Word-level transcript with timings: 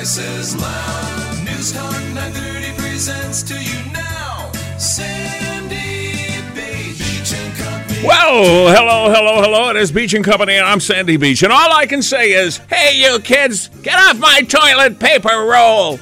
As 0.00 0.56
loud. 0.56 1.44
News 1.44 1.72
Talk 1.72 1.92
930 1.92 2.80
presents 2.80 3.42
to 3.42 3.52
you 3.52 3.92
now. 3.92 4.50
Sandy 4.78 6.40
Beach. 6.54 6.96
Beach 6.96 7.34
and 7.34 7.54
Company. 7.54 8.06
Well, 8.06 8.74
hello, 8.74 9.12
hello, 9.12 9.42
hello. 9.42 9.68
It 9.68 9.76
is 9.76 9.92
Beach 9.92 10.14
and 10.14 10.24
Company, 10.24 10.54
and 10.54 10.64
I'm 10.64 10.80
Sandy 10.80 11.18
Beach. 11.18 11.42
And 11.42 11.52
all 11.52 11.74
I 11.74 11.84
can 11.84 12.00
say 12.00 12.30
is, 12.30 12.56
hey, 12.70 12.98
you 12.98 13.20
kids, 13.20 13.68
get 13.82 13.94
off 13.94 14.18
my 14.18 14.40
toilet 14.40 14.98
paper 14.98 15.44
roll. 15.46 15.98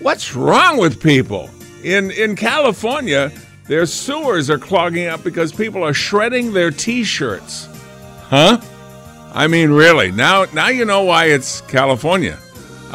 What's 0.00 0.34
wrong 0.34 0.76
with 0.76 1.00
people? 1.00 1.48
In 1.84 2.10
in 2.10 2.34
California, 2.34 3.30
their 3.68 3.86
sewers 3.86 4.50
are 4.50 4.58
clogging 4.58 5.06
up 5.06 5.22
because 5.22 5.52
people 5.52 5.84
are 5.84 5.94
shredding 5.94 6.52
their 6.52 6.72
T-shirts. 6.72 7.68
Huh? 8.22 8.60
I 9.32 9.46
mean, 9.46 9.70
really? 9.70 10.10
Now, 10.10 10.46
now 10.46 10.70
you 10.70 10.84
know 10.84 11.04
why 11.04 11.26
it's 11.26 11.60
California. 11.62 12.36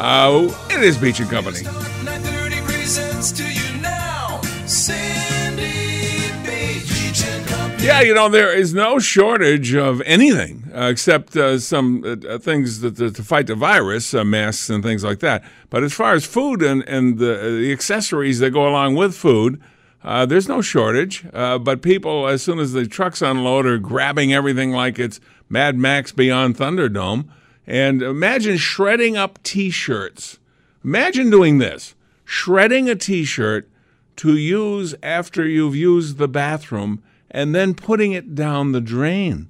Uh, 0.04 0.52
it 0.70 0.82
is 0.82 0.98
Beach 0.98 1.20
and 1.20 1.30
Company. 1.30 1.60
Talk 1.62 1.74
930 2.02 2.60
presents 2.62 3.30
to 3.30 3.44
you 3.44 3.80
now. 3.80 4.40
Sandy 4.66 6.32
Beach. 6.44 6.88
Beach 6.88 7.24
and 7.24 7.46
Company. 7.46 7.84
Yeah, 7.86 8.00
you 8.00 8.12
know 8.12 8.28
there 8.28 8.52
is 8.52 8.74
no 8.74 8.98
shortage 8.98 9.76
of 9.76 10.00
anything 10.00 10.68
uh, 10.74 10.86
except 10.90 11.36
uh, 11.36 11.56
some 11.60 12.02
uh, 12.04 12.16
uh, 12.28 12.38
things 12.38 12.80
that, 12.80 12.96
that- 12.96 13.14
to 13.14 13.22
fight 13.22 13.46
the 13.46 13.54
virus, 13.54 14.12
uh, 14.12 14.24
masks 14.24 14.68
and 14.70 14.82
things 14.82 15.04
like 15.04 15.20
that. 15.20 15.44
But 15.70 15.84
as 15.84 15.92
far 15.92 16.14
as 16.14 16.26
food 16.26 16.62
and 16.62 16.82
and 16.88 17.18
the, 17.18 17.38
uh, 17.38 17.42
the 17.50 17.70
accessories 17.72 18.40
that 18.40 18.50
go 18.50 18.66
along 18.68 18.96
with 18.96 19.14
food, 19.14 19.62
there's 20.02 20.48
no 20.48 20.62
shortage. 20.62 21.24
But 21.32 21.80
people, 21.80 22.26
as 22.26 22.42
soon 22.42 22.58
as 22.58 22.72
the 22.72 22.88
trucks 22.88 23.22
unload, 23.22 23.66
are 23.66 23.78
grabbing 23.78 24.32
everything 24.34 24.72
like 24.72 24.98
it's 24.98 25.20
Mad 25.48 25.76
Max 25.76 26.10
Beyond 26.10 26.56
Thunderdome. 26.56 27.28
And 27.66 28.02
imagine 28.02 28.56
shredding 28.56 29.16
up 29.16 29.42
T-shirts. 29.42 30.38
Imagine 30.84 31.30
doing 31.30 31.58
this: 31.58 31.94
shredding 32.24 32.88
a 32.88 32.96
T-shirt 32.96 33.68
to 34.16 34.36
use 34.36 34.94
after 35.02 35.46
you've 35.46 35.76
used 35.76 36.18
the 36.18 36.28
bathroom 36.28 37.02
and 37.30 37.54
then 37.54 37.74
putting 37.74 38.12
it 38.12 38.34
down 38.34 38.72
the 38.72 38.80
drain. 38.80 39.48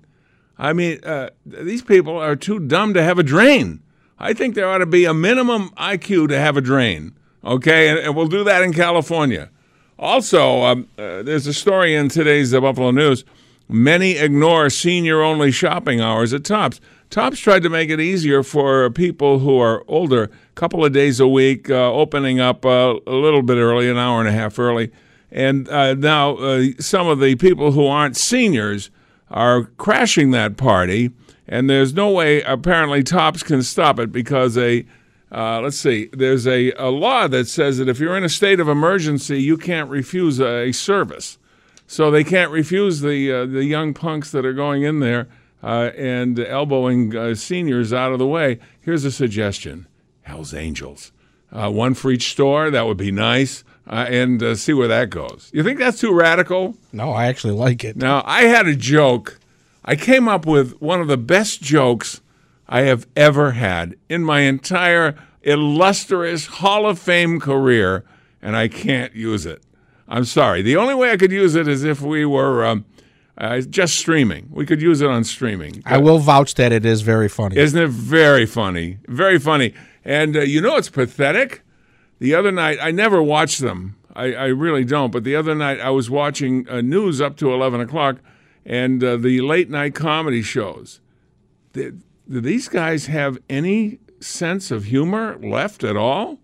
I 0.58 0.72
mean, 0.72 1.00
uh, 1.04 1.30
these 1.44 1.82
people 1.82 2.16
are 2.16 2.36
too 2.36 2.60
dumb 2.60 2.94
to 2.94 3.02
have 3.02 3.18
a 3.18 3.24
drain. 3.24 3.82
I 4.18 4.32
think 4.32 4.54
there 4.54 4.68
ought 4.68 4.78
to 4.78 4.86
be 4.86 5.04
a 5.04 5.14
minimum 5.14 5.70
IQ 5.70 6.28
to 6.28 6.38
have 6.38 6.56
a 6.56 6.60
drain. 6.60 7.16
Okay, 7.44 7.88
and, 7.88 7.98
and 7.98 8.14
we'll 8.14 8.28
do 8.28 8.44
that 8.44 8.62
in 8.62 8.72
California. 8.72 9.50
Also, 9.98 10.62
um, 10.62 10.88
uh, 10.96 11.22
there's 11.22 11.46
a 11.46 11.52
story 11.52 11.94
in 11.94 12.08
today's 12.08 12.52
the 12.52 12.60
Buffalo 12.60 12.92
News. 12.92 13.24
Many 13.68 14.12
ignore 14.12 14.70
senior 14.70 15.22
only 15.22 15.50
shopping 15.50 16.00
hours 16.00 16.32
at 16.32 16.44
Tops. 16.44 16.80
Tops 17.12 17.38
tried 17.38 17.62
to 17.62 17.68
make 17.68 17.90
it 17.90 18.00
easier 18.00 18.42
for 18.42 18.88
people 18.88 19.40
who 19.40 19.58
are 19.58 19.84
older, 19.86 20.24
a 20.24 20.28
couple 20.54 20.82
of 20.82 20.94
days 20.94 21.20
a 21.20 21.28
week, 21.28 21.68
uh, 21.68 21.92
opening 21.92 22.40
up 22.40 22.64
uh, 22.64 22.94
a 23.06 23.12
little 23.12 23.42
bit 23.42 23.58
early, 23.58 23.90
an 23.90 23.98
hour 23.98 24.18
and 24.18 24.30
a 24.30 24.32
half 24.32 24.58
early. 24.58 24.90
And 25.30 25.68
uh, 25.68 25.92
now 25.92 26.36
uh, 26.36 26.68
some 26.80 27.08
of 27.08 27.20
the 27.20 27.36
people 27.36 27.72
who 27.72 27.86
aren't 27.86 28.16
seniors 28.16 28.88
are 29.30 29.64
crashing 29.76 30.30
that 30.30 30.56
party, 30.56 31.10
and 31.46 31.68
there's 31.68 31.92
no 31.92 32.10
way 32.10 32.40
apparently 32.44 33.02
Tops 33.02 33.42
can 33.42 33.62
stop 33.62 33.98
it 33.98 34.10
because 34.10 34.56
a 34.56 34.86
uh, 35.30 35.60
let's 35.60 35.78
see, 35.78 36.08
there's 36.14 36.46
a, 36.46 36.72
a 36.72 36.88
law 36.88 37.28
that 37.28 37.46
says 37.46 37.76
that 37.76 37.90
if 37.90 38.00
you're 38.00 38.16
in 38.16 38.24
a 38.24 38.28
state 38.30 38.58
of 38.58 38.68
emergency, 38.68 39.42
you 39.42 39.58
can't 39.58 39.90
refuse 39.90 40.40
a, 40.40 40.72
service. 40.72 41.36
So 41.86 42.10
they 42.10 42.24
can't 42.24 42.50
refuse 42.50 43.02
the 43.02 43.30
uh, 43.30 43.44
the 43.44 43.66
young 43.66 43.92
punks 43.92 44.30
that 44.30 44.46
are 44.46 44.54
going 44.54 44.82
in 44.82 45.00
there 45.00 45.28
uh, 45.62 45.90
and 45.96 46.38
elbowing 46.38 47.16
uh, 47.16 47.34
seniors 47.34 47.92
out 47.92 48.12
of 48.12 48.18
the 48.18 48.26
way. 48.26 48.58
Here's 48.80 49.04
a 49.04 49.12
suggestion: 49.12 49.86
Hell's 50.22 50.54
Angels, 50.54 51.12
uh, 51.52 51.70
one 51.70 51.94
for 51.94 52.10
each 52.10 52.30
store. 52.32 52.70
That 52.70 52.86
would 52.86 52.96
be 52.96 53.12
nice, 53.12 53.64
uh, 53.86 54.06
and 54.08 54.42
uh, 54.42 54.54
see 54.54 54.72
where 54.72 54.88
that 54.88 55.10
goes. 55.10 55.50
You 55.52 55.62
think 55.62 55.78
that's 55.78 56.00
too 56.00 56.12
radical? 56.12 56.76
No, 56.92 57.12
I 57.12 57.26
actually 57.26 57.54
like 57.54 57.84
it. 57.84 57.96
Now, 57.96 58.22
I 58.24 58.42
had 58.42 58.66
a 58.66 58.76
joke. 58.76 59.38
I 59.84 59.96
came 59.96 60.28
up 60.28 60.46
with 60.46 60.80
one 60.80 61.00
of 61.00 61.08
the 61.08 61.16
best 61.16 61.62
jokes 61.62 62.20
I 62.68 62.82
have 62.82 63.06
ever 63.16 63.52
had 63.52 63.96
in 64.08 64.24
my 64.24 64.40
entire 64.40 65.16
illustrious 65.42 66.46
Hall 66.46 66.86
of 66.86 66.98
Fame 66.98 67.40
career, 67.40 68.04
and 68.40 68.56
I 68.56 68.68
can't 68.68 69.14
use 69.14 69.44
it. 69.44 69.62
I'm 70.08 70.24
sorry. 70.24 70.62
The 70.62 70.76
only 70.76 70.94
way 70.94 71.10
I 71.10 71.16
could 71.16 71.32
use 71.32 71.54
it 71.54 71.66
is 71.66 71.84
if 71.84 72.00
we 72.00 72.24
were 72.24 72.64
um, 72.64 72.84
uh, 73.38 73.60
just 73.60 73.96
streaming. 73.96 74.48
We 74.50 74.66
could 74.66 74.82
use 74.82 75.00
it 75.00 75.08
on 75.08 75.24
streaming. 75.24 75.82
I 75.86 75.98
will 75.98 76.18
vouch 76.18 76.54
that 76.54 76.72
it 76.72 76.84
is 76.84 77.02
very 77.02 77.28
funny. 77.28 77.56
Isn't 77.56 77.80
it 77.80 77.88
very 77.88 78.46
funny? 78.46 78.98
Very 79.06 79.38
funny. 79.38 79.74
And 80.04 80.36
uh, 80.36 80.40
you 80.40 80.60
know 80.60 80.76
it's 80.76 80.90
pathetic? 80.90 81.62
The 82.18 82.34
other 82.34 82.52
night, 82.52 82.78
I 82.80 82.90
never 82.90 83.22
watch 83.22 83.58
them. 83.58 83.96
I, 84.14 84.34
I 84.34 84.46
really 84.46 84.84
don't. 84.84 85.10
But 85.10 85.24
the 85.24 85.34
other 85.34 85.54
night, 85.54 85.80
I 85.80 85.90
was 85.90 86.10
watching 86.10 86.68
uh, 86.68 86.80
news 86.80 87.20
up 87.20 87.36
to 87.38 87.52
11 87.52 87.80
o'clock 87.80 88.18
and 88.64 89.02
uh, 89.02 89.16
the 89.16 89.40
late 89.40 89.70
night 89.70 89.94
comedy 89.94 90.42
shows. 90.42 91.00
Did, 91.72 92.02
do 92.28 92.40
these 92.40 92.68
guys 92.68 93.06
have 93.06 93.38
any 93.48 93.98
sense 94.20 94.70
of 94.70 94.84
humor 94.84 95.38
left 95.38 95.82
at 95.82 95.96
all? 95.96 96.38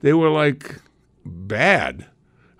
They 0.00 0.12
were 0.12 0.30
like 0.30 0.80
bad. 1.24 2.06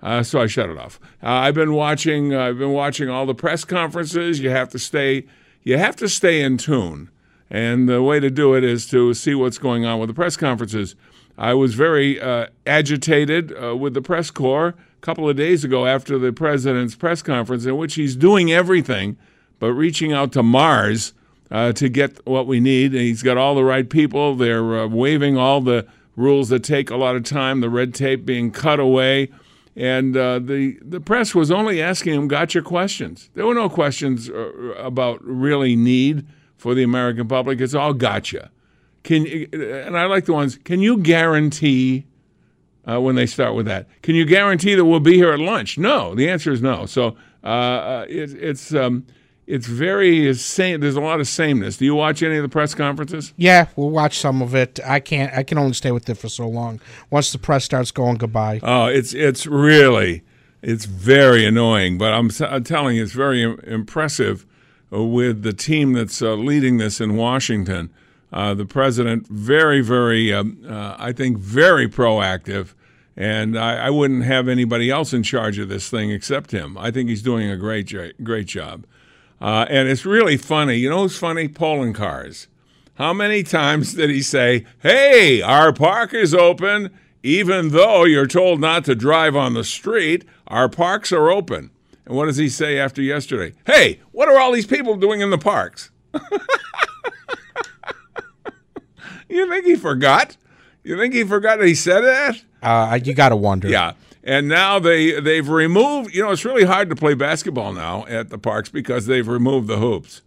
Uh, 0.03 0.21
so 0.21 0.41
I 0.41 0.47
shut 0.47 0.69
it 0.69 0.77
off. 0.77 0.99
Uh, 1.23 1.29
I've 1.29 1.55
been 1.55 1.73
watching. 1.73 2.33
Uh, 2.33 2.41
I've 2.41 2.59
been 2.59 2.73
watching 2.73 3.09
all 3.09 3.25
the 3.25 3.33
press 3.33 3.63
conferences. 3.63 4.41
You 4.41 4.49
have 4.49 4.69
to 4.69 4.79
stay. 4.79 5.25
You 5.63 5.77
have 5.77 5.95
to 5.95 6.09
stay 6.09 6.41
in 6.41 6.57
tune, 6.57 7.09
and 7.49 7.87
the 7.87 8.03
way 8.03 8.19
to 8.19 8.29
do 8.29 8.53
it 8.53 8.65
is 8.65 8.85
to 8.89 9.13
see 9.13 9.33
what's 9.33 9.57
going 9.57 9.85
on 9.85 9.99
with 9.99 10.09
the 10.09 10.13
press 10.13 10.35
conferences. 10.35 10.95
I 11.37 11.53
was 11.53 11.73
very 11.73 12.19
uh, 12.19 12.47
agitated 12.67 13.53
uh, 13.57 13.75
with 13.75 13.93
the 13.93 14.01
press 14.01 14.29
corps 14.29 14.67
a 14.67 15.01
couple 15.01 15.27
of 15.27 15.37
days 15.37 15.63
ago 15.63 15.85
after 15.85 16.19
the 16.19 16.33
president's 16.33 16.95
press 16.95 17.21
conference, 17.21 17.65
in 17.65 17.77
which 17.77 17.95
he's 17.95 18.15
doing 18.15 18.51
everything 18.51 19.17
but 19.63 19.71
reaching 19.71 20.11
out 20.11 20.33
to 20.33 20.43
Mars 20.43 21.13
uh, 21.49 21.71
to 21.71 21.87
get 21.87 22.27
what 22.27 22.45
we 22.47 22.59
need. 22.59 22.91
And 22.91 22.99
he's 22.99 23.23
got 23.23 23.37
all 23.37 23.55
the 23.55 23.63
right 23.63 23.89
people. 23.89 24.35
They're 24.35 24.81
uh, 24.81 24.87
waiving 24.87 25.37
all 25.37 25.61
the 25.61 25.87
rules 26.17 26.49
that 26.49 26.65
take 26.65 26.89
a 26.89 26.97
lot 26.97 27.15
of 27.15 27.23
time, 27.23 27.61
the 27.61 27.69
red 27.69 27.93
tape 27.93 28.25
being 28.25 28.51
cut 28.51 28.81
away. 28.81 29.29
And 29.75 30.15
uh, 30.15 30.39
the, 30.39 30.77
the 30.81 30.99
press 30.99 31.33
was 31.33 31.51
only 31.51 31.81
asking 31.81 32.13
him 32.13 32.27
gotcha 32.27 32.61
questions. 32.61 33.29
There 33.33 33.45
were 33.45 33.55
no 33.55 33.69
questions 33.69 34.29
uh, 34.29 34.33
about 34.77 35.23
really 35.23 35.75
need 35.75 36.27
for 36.57 36.75
the 36.75 36.83
American 36.83 37.27
public. 37.27 37.59
It's 37.59 37.73
all 37.73 37.93
gotcha. 37.93 38.51
Can 39.03 39.25
and 39.51 39.97
I 39.97 40.05
like 40.05 40.25
the 40.25 40.33
ones. 40.33 40.57
Can 40.63 40.79
you 40.79 40.97
guarantee 40.97 42.05
uh, 42.89 43.01
when 43.01 43.15
they 43.15 43.25
start 43.25 43.55
with 43.55 43.65
that? 43.65 43.87
Can 44.01 44.15
you 44.15 44.25
guarantee 44.25 44.75
that 44.75 44.85
we'll 44.85 44.99
be 44.99 45.15
here 45.15 45.33
at 45.33 45.39
lunch? 45.39 45.77
No. 45.77 46.15
The 46.15 46.29
answer 46.29 46.51
is 46.51 46.61
no. 46.61 46.85
So 46.85 47.17
uh, 47.43 47.47
uh, 47.47 48.05
it, 48.07 48.33
it's 48.33 48.73
um, 48.73 49.05
it's 49.45 49.67
very 49.67 50.33
same. 50.35 50.79
There's 50.79 50.95
a 50.95 51.01
lot 51.01 51.19
of 51.19 51.27
sameness. 51.27 51.77
Do 51.77 51.85
you 51.85 51.95
watch 51.95 52.23
any 52.23 52.37
of 52.37 52.43
the 52.43 52.49
press 52.49 52.73
conferences? 52.73 53.33
Yeah, 53.37 53.67
we'll 53.75 53.89
watch 53.89 54.17
some 54.17 54.41
of 54.41 54.55
it. 54.55 54.79
I 54.85 54.99
can't. 54.99 55.33
I 55.33 55.43
can 55.43 55.57
only 55.57 55.73
stay 55.73 55.91
with 55.91 56.09
it 56.09 56.15
for 56.15 56.29
so 56.29 56.47
long. 56.47 56.79
Once 57.09 57.31
the 57.31 57.39
press 57.39 57.63
starts 57.63 57.91
going 57.91 58.17
goodbye. 58.17 58.59
Oh, 58.63 58.85
it's 58.85 59.13
it's 59.13 59.45
really 59.45 60.23
it's 60.63 60.85
very 60.85 61.45
annoying. 61.45 61.97
But 61.97 62.13
I'm, 62.13 62.31
I'm 62.41 62.63
telling 62.63 62.95
you, 62.95 63.03
it's 63.03 63.11
very 63.11 63.43
impressive 63.43 64.45
uh, 64.91 65.03
with 65.03 65.43
the 65.43 65.53
team 65.53 65.93
that's 65.93 66.21
uh, 66.21 66.33
leading 66.33 66.77
this 66.77 66.99
in 66.99 67.15
Washington. 67.15 67.91
Uh, 68.31 68.55
the 68.55 68.65
president, 68.65 69.27
very, 69.27 69.81
very, 69.81 70.33
um, 70.33 70.65
uh, 70.67 70.95
I 70.97 71.11
think, 71.11 71.37
very 71.37 71.87
proactive. 71.87 72.73
And 73.15 73.59
I, 73.59 73.87
I 73.87 73.89
wouldn't 73.91 74.23
have 74.23 74.47
anybody 74.47 74.89
else 74.89 75.13
in 75.13 75.21
charge 75.21 75.59
of 75.59 75.69
this 75.69 75.87
thing 75.89 76.09
except 76.09 76.49
him. 76.49 76.75
I 76.75 76.89
think 76.89 77.09
he's 77.09 77.21
doing 77.21 77.47
a 77.51 77.57
great, 77.57 77.93
great 78.23 78.47
job. 78.47 78.87
Uh, 79.43 79.65
and 79.69 79.89
it's 79.89 80.05
really 80.05 80.37
funny. 80.37 80.75
You 80.75 80.89
know 80.89 81.01
who's 81.01 81.17
funny? 81.17 81.49
Poloncarz. 81.49 82.47
How 82.95 83.11
many 83.11 83.43
times 83.43 83.93
did 83.93 84.09
he 84.09 84.21
say, 84.21 84.65
Hey, 84.79 85.41
our 85.41 85.73
park 85.73 86.13
is 86.13 86.33
open, 86.33 86.97
even 87.23 87.69
though 87.69 88.05
you're 88.05 88.25
told 88.25 88.61
not 88.61 88.85
to 88.85 88.95
drive 88.95 89.35
on 89.35 89.53
the 89.53 89.65
street? 89.65 90.23
Our 90.47 90.69
parks 90.69 91.11
are 91.11 91.29
open. 91.29 91.71
And 92.05 92.15
what 92.15 92.27
does 92.27 92.37
he 92.37 92.47
say 92.47 92.79
after 92.79 93.01
yesterday? 93.01 93.53
Hey, 93.65 93.99
what 94.13 94.29
are 94.29 94.39
all 94.39 94.53
these 94.53 94.65
people 94.65 94.95
doing 94.95 95.19
in 95.19 95.29
the 95.29 95.37
parks? 95.37 95.91
you 99.27 99.49
think 99.49 99.65
he 99.65 99.75
forgot? 99.75 100.37
You 100.85 100.97
think 100.97 101.13
he 101.13 101.25
forgot 101.25 101.59
that 101.59 101.67
he 101.67 101.75
said 101.75 102.01
that? 102.01 102.41
Uh, 102.61 102.97
you 103.03 103.13
got 103.13 103.29
to 103.29 103.35
wonder. 103.35 103.67
Yeah. 103.67 103.93
And 104.23 104.47
now 104.47 104.79
they 104.79 105.19
they've 105.19 105.47
removed. 105.47 106.15
You 106.15 106.23
know, 106.23 106.31
it's 106.31 106.45
really 106.45 106.63
hard 106.63 106.89
to 106.89 106.95
play 106.95 107.13
basketball 107.13 107.73
now 107.73 108.05
at 108.07 108.29
the 108.29 108.37
parks 108.37 108.69
because 108.69 109.05
they've 109.05 109.27
removed 109.27 109.67
the 109.67 109.77
hoops. 109.77 110.21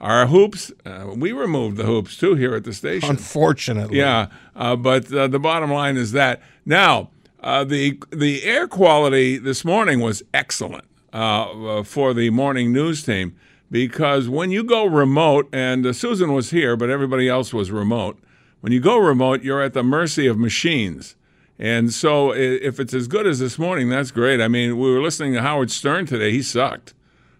Our 0.00 0.26
hoops, 0.26 0.72
uh, 0.84 1.12
we 1.16 1.32
removed 1.32 1.78
the 1.78 1.84
hoops 1.84 2.16
too 2.16 2.34
here 2.34 2.54
at 2.54 2.64
the 2.64 2.74
station. 2.74 3.08
Unfortunately. 3.08 3.98
Yeah, 3.98 4.26
uh, 4.54 4.76
but 4.76 5.10
uh, 5.12 5.26
the 5.28 5.38
bottom 5.38 5.70
line 5.70 5.96
is 5.96 6.12
that 6.12 6.42
now 6.66 7.10
uh, 7.40 7.64
the 7.64 7.98
the 8.10 8.42
air 8.42 8.66
quality 8.66 9.38
this 9.38 9.64
morning 9.64 10.00
was 10.00 10.22
excellent 10.34 10.84
uh, 11.14 11.78
uh, 11.78 11.82
for 11.82 12.12
the 12.12 12.30
morning 12.30 12.72
news 12.72 13.04
team 13.04 13.36
because 13.70 14.28
when 14.28 14.50
you 14.50 14.62
go 14.64 14.84
remote, 14.84 15.48
and 15.52 15.86
uh, 15.86 15.92
Susan 15.92 16.32
was 16.32 16.50
here, 16.50 16.76
but 16.76 16.90
everybody 16.90 17.28
else 17.28 17.54
was 17.54 17.70
remote. 17.70 18.18
When 18.60 18.72
you 18.72 18.80
go 18.80 18.98
remote, 18.98 19.42
you're 19.42 19.62
at 19.62 19.74
the 19.74 19.82
mercy 19.82 20.26
of 20.26 20.38
machines. 20.38 21.14
And 21.58 21.92
so, 21.92 22.32
if 22.34 22.78
it's 22.78 22.92
as 22.92 23.08
good 23.08 23.26
as 23.26 23.38
this 23.38 23.58
morning, 23.58 23.88
that's 23.88 24.10
great. 24.10 24.42
I 24.42 24.48
mean, 24.48 24.78
we 24.78 24.90
were 24.90 25.00
listening 25.00 25.32
to 25.34 25.42
Howard 25.42 25.70
Stern 25.70 26.04
today; 26.04 26.30
he 26.30 26.42
sucked. 26.42 26.92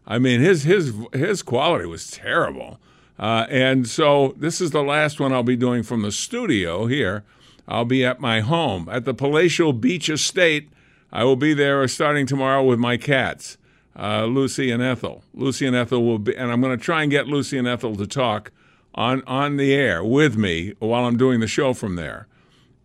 I 0.06 0.18
mean, 0.18 0.40
his 0.40 0.62
his 0.62 0.94
his 1.12 1.42
quality 1.42 1.86
was 1.86 2.10
terrible. 2.10 2.80
Uh, 3.18 3.46
and 3.50 3.86
so, 3.86 4.34
this 4.38 4.60
is 4.60 4.70
the 4.70 4.82
last 4.82 5.20
one 5.20 5.32
I'll 5.32 5.42
be 5.42 5.56
doing 5.56 5.82
from 5.82 6.00
the 6.00 6.12
studio 6.12 6.86
here. 6.86 7.24
I'll 7.68 7.84
be 7.84 8.04
at 8.04 8.20
my 8.20 8.40
home 8.40 8.88
at 8.90 9.04
the 9.04 9.12
Palatial 9.14 9.74
Beach 9.74 10.08
Estate. 10.08 10.70
I 11.12 11.24
will 11.24 11.36
be 11.36 11.52
there 11.52 11.86
starting 11.88 12.26
tomorrow 12.26 12.62
with 12.62 12.78
my 12.78 12.96
cats, 12.96 13.58
uh, 13.98 14.24
Lucy 14.24 14.70
and 14.70 14.82
Ethel. 14.82 15.24
Lucy 15.34 15.66
and 15.66 15.76
Ethel 15.76 16.04
will 16.04 16.18
be, 16.18 16.34
and 16.36 16.50
I'm 16.50 16.60
going 16.62 16.76
to 16.76 16.82
try 16.82 17.02
and 17.02 17.10
get 17.10 17.26
Lucy 17.26 17.58
and 17.58 17.68
Ethel 17.68 17.96
to 17.96 18.06
talk 18.06 18.50
on 18.94 19.22
on 19.26 19.58
the 19.58 19.74
air 19.74 20.02
with 20.02 20.38
me 20.38 20.72
while 20.78 21.04
I'm 21.04 21.18
doing 21.18 21.40
the 21.40 21.46
show 21.46 21.74
from 21.74 21.96
there. 21.96 22.28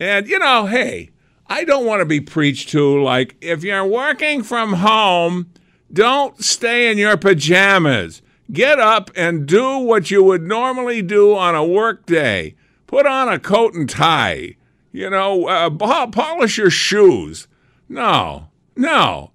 And, 0.02 0.28
you 0.28 0.40
know, 0.40 0.66
hey, 0.66 1.12
I 1.52 1.66
don't 1.66 1.86
want 1.86 2.00
to 2.00 2.06
be 2.06 2.22
preached 2.22 2.70
to 2.70 3.04
like, 3.04 3.36
if 3.42 3.62
you're 3.62 3.86
working 3.86 4.42
from 4.42 4.72
home, 4.72 5.52
don't 5.92 6.42
stay 6.42 6.90
in 6.90 6.98
your 6.98 7.18
pajamas. 7.18 8.22
Get 8.54 8.80
up 8.80 9.12
and 9.18 9.46
do 9.48 9.80
what 9.80 10.10
you 10.10 10.24
would 10.24 10.44
normally 10.44 11.02
do 11.02 11.36
on 11.36 11.54
a 11.54 11.66
work 11.66 12.06
day. 12.06 12.56
Put 12.88 13.06
on 13.06 13.28
a 13.28 13.38
coat 13.38 13.74
and 13.74 13.90
tie. 13.90 14.56
You 14.94 15.10
know, 15.10 15.50
uh, 15.50 15.70
polish 16.08 16.58
your 16.58 16.70
shoes. 16.70 17.50
No, 17.90 18.48
no. 18.78 19.32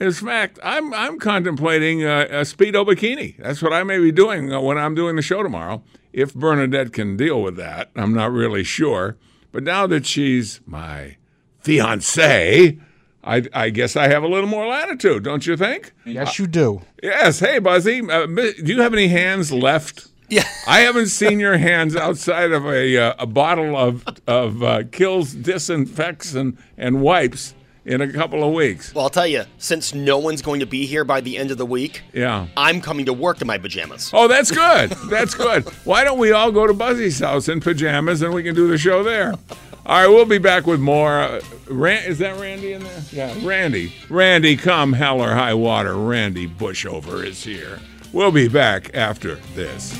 In 0.00 0.10
fact, 0.10 0.58
I'm 0.64 0.92
I'm 0.92 1.20
contemplating 1.20 2.02
a, 2.02 2.22
a 2.22 2.40
speedo 2.40 2.84
bikini. 2.84 3.36
That's 3.36 3.62
what 3.62 3.72
I 3.72 3.84
may 3.84 3.98
be 3.98 4.10
doing 4.10 4.52
uh, 4.52 4.60
when 4.60 4.76
I'm 4.76 4.96
doing 4.96 5.14
the 5.14 5.22
show 5.22 5.44
tomorrow. 5.44 5.84
If 6.12 6.34
Bernadette 6.34 6.92
can 6.92 7.16
deal 7.16 7.40
with 7.40 7.54
that, 7.58 7.92
I'm 7.94 8.12
not 8.12 8.32
really 8.32 8.64
sure. 8.64 9.16
But 9.52 9.62
now 9.62 9.86
that 9.86 10.04
she's 10.04 10.60
my 10.66 11.16
fiance, 11.60 12.78
I, 13.22 13.42
I 13.52 13.70
guess 13.70 13.96
I 13.96 14.08
have 14.08 14.22
a 14.22 14.28
little 14.28 14.48
more 14.48 14.66
latitude, 14.66 15.22
don't 15.24 15.46
you 15.46 15.56
think? 15.56 15.92
Yes, 16.04 16.38
you 16.38 16.46
do. 16.46 16.82
Yes. 17.02 17.40
Hey, 17.40 17.58
Buzzy, 17.58 18.00
uh, 18.08 18.26
do 18.26 18.52
you 18.64 18.80
have 18.80 18.92
any 18.94 19.08
hands 19.08 19.52
left? 19.52 20.08
Yeah. 20.28 20.44
I 20.66 20.80
haven't 20.80 21.08
seen 21.08 21.40
your 21.40 21.58
hands 21.58 21.96
outside 21.96 22.52
of 22.52 22.64
a, 22.64 22.96
uh, 22.96 23.14
a 23.18 23.26
bottle 23.26 23.76
of, 23.76 24.04
of 24.26 24.62
uh, 24.62 24.84
kills, 24.92 25.34
disinfects, 25.34 26.34
and, 26.34 26.56
and 26.78 27.02
wipes 27.02 27.54
in 27.84 28.00
a 28.00 28.12
couple 28.12 28.44
of 28.44 28.54
weeks. 28.54 28.94
Well, 28.94 29.04
I'll 29.04 29.10
tell 29.10 29.26
you, 29.26 29.44
since 29.58 29.92
no 29.92 30.18
one's 30.18 30.40
going 30.40 30.60
to 30.60 30.66
be 30.66 30.86
here 30.86 31.02
by 31.02 31.20
the 31.20 31.36
end 31.36 31.50
of 31.50 31.58
the 31.58 31.66
week, 31.66 32.02
Yeah. 32.12 32.46
I'm 32.56 32.80
coming 32.80 33.06
to 33.06 33.12
work 33.12 33.40
in 33.40 33.48
my 33.48 33.58
pajamas. 33.58 34.10
Oh, 34.14 34.28
that's 34.28 34.50
good. 34.52 34.90
That's 35.10 35.34
good. 35.34 35.64
Why 35.84 36.04
don't 36.04 36.18
we 36.18 36.30
all 36.30 36.52
go 36.52 36.66
to 36.66 36.74
Buzzy's 36.74 37.18
house 37.18 37.48
in 37.48 37.60
pajamas 37.60 38.22
and 38.22 38.32
we 38.32 38.42
can 38.44 38.54
do 38.54 38.68
the 38.68 38.78
show 38.78 39.02
there? 39.02 39.34
All 39.86 39.96
right, 40.02 40.08
we'll 40.08 40.26
be 40.26 40.38
back 40.38 40.66
with 40.66 40.78
more. 40.80 41.20
Uh, 41.20 41.40
Ran- 41.68 42.04
is 42.04 42.18
that 42.18 42.38
Randy 42.38 42.72
in 42.74 42.82
there? 42.84 43.02
Yeah, 43.10 43.34
Randy. 43.42 43.92
Randy, 44.08 44.56
come 44.56 44.92
hell 44.92 45.20
or 45.20 45.30
high 45.34 45.54
water. 45.54 45.94
Randy 45.96 46.46
Bushover 46.46 47.24
is 47.24 47.42
here. 47.42 47.80
We'll 48.12 48.32
be 48.32 48.48
back 48.48 48.90
after 48.94 49.36
this. 49.54 49.96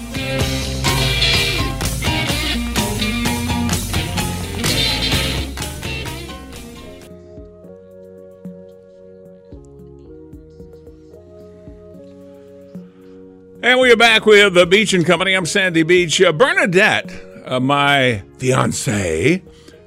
And 13.62 13.78
we 13.78 13.92
are 13.92 13.96
back 13.96 14.24
with 14.24 14.54
the 14.54 14.64
Beach 14.66 14.94
and 14.94 15.04
Company. 15.04 15.34
I'm 15.34 15.44
Sandy 15.44 15.82
Beach. 15.82 16.20
Uh, 16.22 16.32
Bernadette, 16.32 17.12
uh, 17.44 17.60
my 17.60 18.22
fiance, 18.38 19.42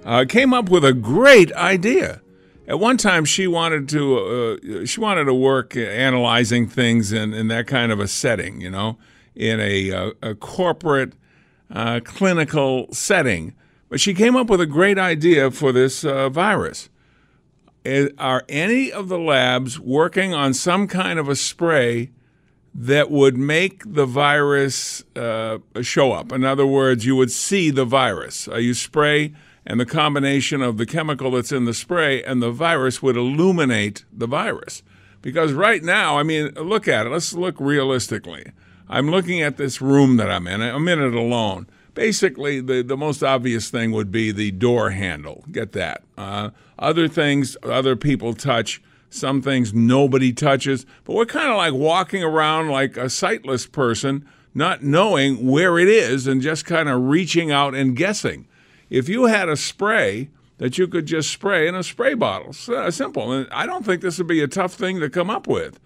uh, 0.06 0.26
came 0.28 0.54
up 0.54 0.70
with 0.70 0.84
a 0.84 0.94
great 0.94 1.52
idea. 1.54 2.22
At 2.68 2.80
one 2.80 2.98
time, 2.98 3.26
she 3.26 3.46
wanted 3.48 3.90
to 3.90 4.18
uh, 4.18 4.86
she 4.86 5.00
wanted 5.00 5.26
to 5.26 5.34
work 5.34 5.76
analyzing 5.76 6.68
things 6.68 7.12
in, 7.12 7.34
in 7.34 7.48
that 7.50 7.68
kind 7.68 7.92
of 7.92 8.00
a 8.00 8.08
setting, 8.08 8.62
you 8.62 8.70
know, 8.70 8.98
in 9.36 9.60
a, 9.60 9.92
uh, 9.92 10.12
a 10.22 10.36
corporate 10.36 11.13
uh, 11.72 12.00
clinical 12.04 12.88
setting. 12.94 13.54
But 13.89 14.00
she 14.00 14.13
came 14.13 14.36
up 14.36 14.50
with 14.50 14.62
a 14.62 14.66
great 14.66 14.98
idea 14.98 15.51
for 15.51 15.72
this 15.72 16.06
uh, 16.06 16.30
virus. 16.30 16.89
Are 18.18 18.46
any 18.48 18.94
of 18.94 19.10
the 19.10 19.20
labs 19.20 19.77
working 19.77 20.34
on 20.34 20.54
some 20.54 20.88
kind 20.88 21.20
of 21.20 21.27
a 21.27 21.36
spray 21.36 22.12
that 22.74 23.12
would 23.12 23.38
make 23.38 23.84
the 23.86 24.06
virus 24.06 25.04
uh, 25.16 25.60
show 25.82 26.12
up. 26.12 26.32
In 26.32 26.44
other 26.44 26.66
words, 26.66 27.06
you 27.06 27.16
would 27.16 27.32
see 27.32 27.70
the 27.70 27.86
virus. 27.86 28.48
Uh, 28.48 28.56
you 28.56 28.74
spray, 28.74 29.34
and 29.65 29.79
the 29.79 29.86
combination 29.86 30.62
of 30.62 30.77
the 30.77 30.86
chemical 30.86 31.32
that's 31.32 31.51
in 31.51 31.65
the 31.65 31.74
spray 31.74 32.24
and 32.24 32.41
the 32.41 32.51
virus 32.51 33.01
would 33.01 33.15
illuminate 33.15 34.03
the 34.12 34.27
virus. 34.27 34.84
Because 35.22 35.53
right 35.53 35.82
now, 35.82 36.17
I 36.17 36.24
mean, 36.24 36.53
look 36.55 36.88
at 36.88 37.05
it. 37.05 37.10
Let's 37.10 37.34
look 37.34 37.55
realistically. 37.60 38.51
I'm 38.89 39.10
looking 39.10 39.41
at 39.41 39.58
this 39.58 39.82
room 39.82 40.17
that 40.17 40.29
I'm 40.29 40.48
in. 40.48 40.62
I'm 40.62 40.88
in 40.88 41.01
it 41.01 41.13
alone. 41.13 41.67
Basically, 41.93 42.60
the, 42.60 42.82
the 42.82 42.98
most 42.98 43.24
obvious 43.24 43.70
thing 43.70 43.91
would 43.91 44.12
be 44.12 44.32
the 44.32 44.51
door 44.51 44.89
handle. 44.89 45.46
Get 45.51 45.72
that. 45.74 46.03
Uh, 46.17 46.50
other 46.77 47.08
things 47.08 47.55
other 47.63 47.96
people 47.96 48.34
touch 48.34 48.82
some 49.10 49.41
things 49.41 49.74
nobody 49.74 50.34
touches, 50.34 50.86
but 51.03 51.13
we're 51.13 51.25
kind 51.25 51.50
of 51.50 51.55
like 51.55 51.74
walking 51.74 52.24
around 52.24 52.70
like 52.70 52.98
a 52.98 53.10
sightless 53.10 53.67
person, 53.67 54.27
not 54.55 54.84
knowing 54.84 55.48
where 55.48 55.77
it 55.77 55.88
is 55.88 56.25
and 56.25 56.41
just 56.41 56.65
kind 56.65 56.89
of 56.89 57.00
reaching 57.03 57.51
out 57.51 57.75
and 57.75 57.96
guessing. 57.96 58.48
If 58.94 59.10
you 59.10 59.26
had 59.26 59.50
a 59.50 59.58
spray 59.58 60.30
that 60.60 60.78
you 60.78 60.88
could 60.88 61.08
just 61.08 61.32
spray 61.32 61.68
in 61.68 61.74
a 61.74 61.82
spray 61.82 62.14
bottle, 62.14 62.54
uh, 62.72 62.92
simple, 62.92 63.32
and 63.32 63.48
I 63.52 63.66
don't 63.66 63.84
think 63.84 64.04
this 64.04 64.20
would 64.20 64.28
be 64.28 64.44
a 64.44 64.48
tough 64.48 64.76
thing 64.76 65.00
to 65.00 65.10
come 65.10 65.32
up 65.32 65.48
with. 65.48 65.80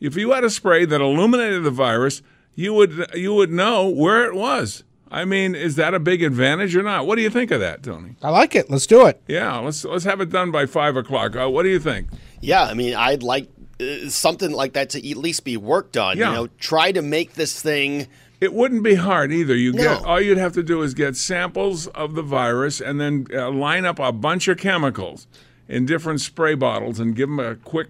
If 0.00 0.16
you 0.16 0.32
had 0.32 0.44
a 0.44 0.50
spray 0.50 0.86
that 0.86 0.98
illuminated 0.98 1.62
the 1.62 1.70
virus, 1.70 2.22
you 2.54 2.72
would 2.72 3.10
you 3.12 3.34
would 3.34 3.52
know 3.52 3.86
where 3.90 4.24
it 4.24 4.34
was. 4.34 4.82
I 5.10 5.26
mean, 5.26 5.54
is 5.54 5.76
that 5.76 5.92
a 5.92 6.00
big 6.00 6.22
advantage 6.22 6.74
or 6.74 6.82
not? 6.82 7.06
What 7.06 7.16
do 7.16 7.22
you 7.22 7.28
think 7.28 7.50
of 7.50 7.60
that, 7.60 7.82
Tony? 7.82 8.16
I 8.22 8.30
like 8.30 8.54
it. 8.54 8.70
Let's 8.70 8.86
do 8.86 9.04
it. 9.04 9.20
Yeah, 9.28 9.58
let's 9.58 9.84
let's 9.84 10.04
have 10.04 10.22
it 10.22 10.30
done 10.30 10.50
by 10.50 10.64
five 10.64 10.96
o'clock. 10.96 11.36
Uh, 11.36 11.50
what 11.50 11.64
do 11.64 11.68
you 11.68 11.78
think? 11.78 12.08
Yeah, 12.40 12.62
I 12.62 12.72
mean, 12.72 12.94
I'd 12.94 13.22
like 13.22 13.50
uh, 13.78 14.08
something 14.08 14.50
like 14.50 14.72
that 14.72 14.88
to 14.90 15.10
at 15.10 15.16
least 15.18 15.44
be 15.44 15.58
worked 15.58 15.98
on. 15.98 16.16
Yeah. 16.16 16.30
You 16.30 16.34
know, 16.34 16.46
try 16.58 16.92
to 16.92 17.02
make 17.02 17.34
this 17.34 17.60
thing. 17.60 18.08
It 18.44 18.52
wouldn't 18.52 18.82
be 18.82 18.96
hard 18.96 19.32
either. 19.32 19.54
You 19.56 19.72
get 19.72 20.04
all 20.04 20.20
you'd 20.20 20.36
have 20.38 20.52
to 20.52 20.62
do 20.62 20.82
is 20.82 20.92
get 20.92 21.16
samples 21.16 21.86
of 21.88 22.14
the 22.14 22.22
virus 22.22 22.80
and 22.80 23.00
then 23.00 23.26
uh, 23.32 23.50
line 23.50 23.84
up 23.86 23.98
a 23.98 24.12
bunch 24.12 24.48
of 24.48 24.58
chemicals 24.58 25.26
in 25.66 25.86
different 25.86 26.20
spray 26.20 26.54
bottles 26.54 27.00
and 27.00 27.16
give 27.16 27.28
them 27.30 27.40
a 27.40 27.54
quick 27.56 27.88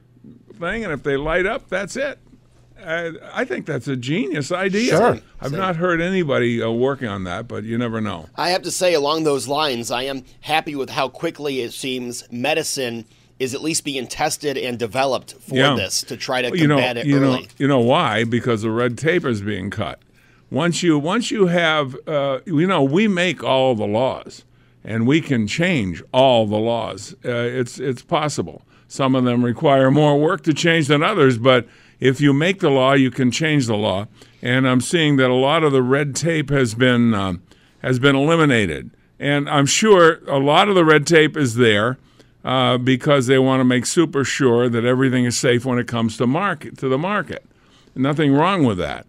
thing. 0.60 0.84
And 0.84 0.92
if 0.92 1.02
they 1.02 1.16
light 1.16 1.44
up, 1.44 1.68
that's 1.68 1.96
it. 1.96 2.20
I, 2.86 3.12
I 3.32 3.44
think 3.44 3.66
that's 3.66 3.88
a 3.88 3.96
genius 3.96 4.52
idea. 4.52 4.90
Sure. 4.96 5.18
I've 5.40 5.50
Same. 5.50 5.58
not 5.58 5.76
heard 5.76 6.00
anybody 6.00 6.62
uh, 6.62 6.70
working 6.70 7.08
on 7.08 7.24
that, 7.24 7.48
but 7.48 7.64
you 7.64 7.76
never 7.78 8.00
know. 8.00 8.28
I 8.36 8.50
have 8.50 8.62
to 8.62 8.70
say, 8.70 8.94
along 8.94 9.24
those 9.24 9.48
lines, 9.48 9.90
I 9.90 10.02
am 10.04 10.22
happy 10.42 10.76
with 10.76 10.90
how 10.90 11.08
quickly 11.08 11.62
it 11.62 11.72
seems 11.72 12.30
medicine 12.30 13.06
is 13.40 13.54
at 13.54 13.62
least 13.62 13.84
being 13.84 14.06
tested 14.06 14.56
and 14.56 14.78
developed 14.78 15.34
for 15.40 15.56
Yeah. 15.56 15.74
this 15.74 16.02
to 16.02 16.16
try 16.16 16.42
to 16.42 16.50
Well, 16.50 16.58
you 16.60 16.68
know, 16.68 16.76
combat 16.76 16.98
it 16.98 17.06
you 17.06 17.16
early. 17.18 17.40
know, 17.42 17.46
you 17.58 17.66
know 17.66 17.80
why? 17.80 18.22
Because 18.22 18.62
the 18.62 18.70
red 18.70 18.96
tape 18.96 19.24
is 19.24 19.40
being 19.40 19.70
cut. 19.70 19.98
Once 20.50 20.82
you 20.82 20.98
once 20.98 21.30
you 21.30 21.46
have, 21.46 21.96
uh, 22.06 22.40
you 22.44 22.66
know, 22.66 22.82
we 22.82 23.08
make 23.08 23.42
all 23.42 23.74
the 23.74 23.86
laws, 23.86 24.44
and 24.84 25.06
we 25.06 25.20
can 25.20 25.46
change 25.46 26.02
all 26.12 26.46
the 26.46 26.58
laws. 26.58 27.14
Uh, 27.24 27.30
it's 27.30 27.78
it's 27.78 28.02
possible. 28.02 28.62
Some 28.86 29.14
of 29.14 29.24
them 29.24 29.44
require 29.44 29.90
more 29.90 30.18
work 30.20 30.42
to 30.44 30.54
change 30.54 30.86
than 30.88 31.02
others, 31.02 31.38
but 31.38 31.66
if 31.98 32.20
you 32.20 32.32
make 32.32 32.60
the 32.60 32.70
law, 32.70 32.92
you 32.92 33.10
can 33.10 33.30
change 33.30 33.66
the 33.66 33.76
law. 33.76 34.06
And 34.42 34.68
I'm 34.68 34.80
seeing 34.80 35.16
that 35.16 35.30
a 35.30 35.34
lot 35.34 35.64
of 35.64 35.72
the 35.72 35.82
red 35.82 36.14
tape 36.14 36.50
has 36.50 36.74
been 36.74 37.14
um, 37.14 37.42
has 37.82 37.98
been 37.98 38.14
eliminated, 38.14 38.90
and 39.18 39.48
I'm 39.48 39.66
sure 39.66 40.20
a 40.26 40.38
lot 40.38 40.68
of 40.68 40.74
the 40.74 40.84
red 40.84 41.06
tape 41.06 41.36
is 41.36 41.56
there 41.56 41.98
uh, 42.44 42.76
because 42.76 43.26
they 43.26 43.38
want 43.38 43.60
to 43.60 43.64
make 43.64 43.86
super 43.86 44.22
sure 44.22 44.68
that 44.68 44.84
everything 44.84 45.24
is 45.24 45.36
safe 45.36 45.64
when 45.64 45.78
it 45.78 45.88
comes 45.88 46.16
to 46.18 46.26
market 46.26 46.76
to 46.78 46.88
the 46.88 46.98
market. 46.98 47.44
Nothing 47.96 48.32
wrong 48.34 48.64
with 48.64 48.78
that. 48.78 49.06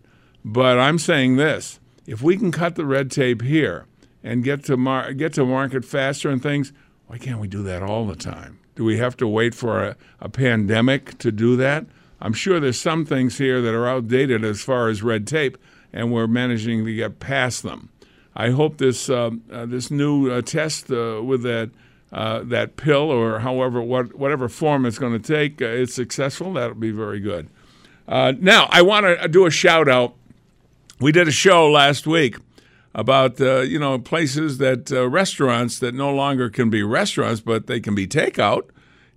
But 0.47 0.77
I'm 0.79 0.99
saying 0.99 1.37
this: 1.37 1.79
if 2.05 2.21
we 2.21 2.37
can 2.37 2.51
cut 2.51 2.75
the 2.75 2.85
red 2.85 3.09
tape 3.09 3.41
here 3.41 3.87
and 4.23 4.43
get 4.43 4.63
to 4.65 4.77
mar- 4.77 5.11
get 5.11 5.33
to 5.33 5.45
market 5.45 5.83
faster 5.83 6.29
and 6.29 6.41
things, 6.41 6.71
why 7.07 7.17
can't 7.17 7.39
we 7.39 7.47
do 7.47 7.63
that 7.63 7.81
all 7.81 8.05
the 8.05 8.15
time? 8.15 8.59
Do 8.75 8.85
we 8.85 8.97
have 8.97 9.17
to 9.17 9.27
wait 9.27 9.55
for 9.55 9.83
a, 9.83 9.95
a 10.19 10.29
pandemic 10.29 11.17
to 11.17 11.31
do 11.31 11.55
that? 11.55 11.87
I'm 12.21 12.33
sure 12.33 12.59
there's 12.59 12.79
some 12.79 13.05
things 13.05 13.39
here 13.39 13.59
that 13.59 13.73
are 13.73 13.87
outdated 13.87 14.43
as 14.43 14.61
far 14.61 14.87
as 14.87 15.01
red 15.01 15.25
tape, 15.25 15.57
and 15.91 16.11
we're 16.11 16.27
managing 16.27 16.85
to 16.85 16.93
get 16.93 17.19
past 17.19 17.63
them. 17.63 17.89
I 18.35 18.51
hope 18.51 18.77
this 18.77 19.09
uh, 19.09 19.31
uh, 19.51 19.65
this 19.65 19.89
new 19.89 20.29
uh, 20.29 20.41
test 20.43 20.91
uh, 20.91 21.23
with 21.23 21.41
that 21.41 21.71
uh, 22.11 22.41
that 22.43 22.77
pill 22.77 23.09
or 23.09 23.39
however 23.39 23.81
what 23.81 24.13
whatever 24.13 24.47
form 24.47 24.85
it's 24.85 24.99
going 24.99 25.19
to 25.19 25.33
take 25.33 25.59
uh, 25.59 25.65
is 25.65 25.91
successful. 25.91 26.53
That'll 26.53 26.75
be 26.75 26.91
very 26.91 27.19
good. 27.19 27.49
Now 28.07 28.67
I 28.69 28.83
want 28.83 29.07
to 29.07 29.27
do 29.27 29.47
a 29.47 29.51
shout 29.51 29.89
out. 29.89 30.13
We 30.99 31.11
did 31.11 31.27
a 31.27 31.31
show 31.31 31.69
last 31.69 32.07
week 32.07 32.37
about 32.93 33.41
uh, 33.41 33.61
you 33.61 33.77
know 33.77 33.99
places 33.99 34.57
that 34.59 34.91
uh, 34.91 35.09
restaurants 35.09 35.79
that 35.79 35.93
no 35.93 36.13
longer 36.13 36.49
can 36.49 36.69
be 36.69 36.83
restaurants 36.83 37.41
but 37.41 37.67
they 37.67 37.79
can 37.79 37.93
be 37.95 38.07
takeout. 38.07 38.69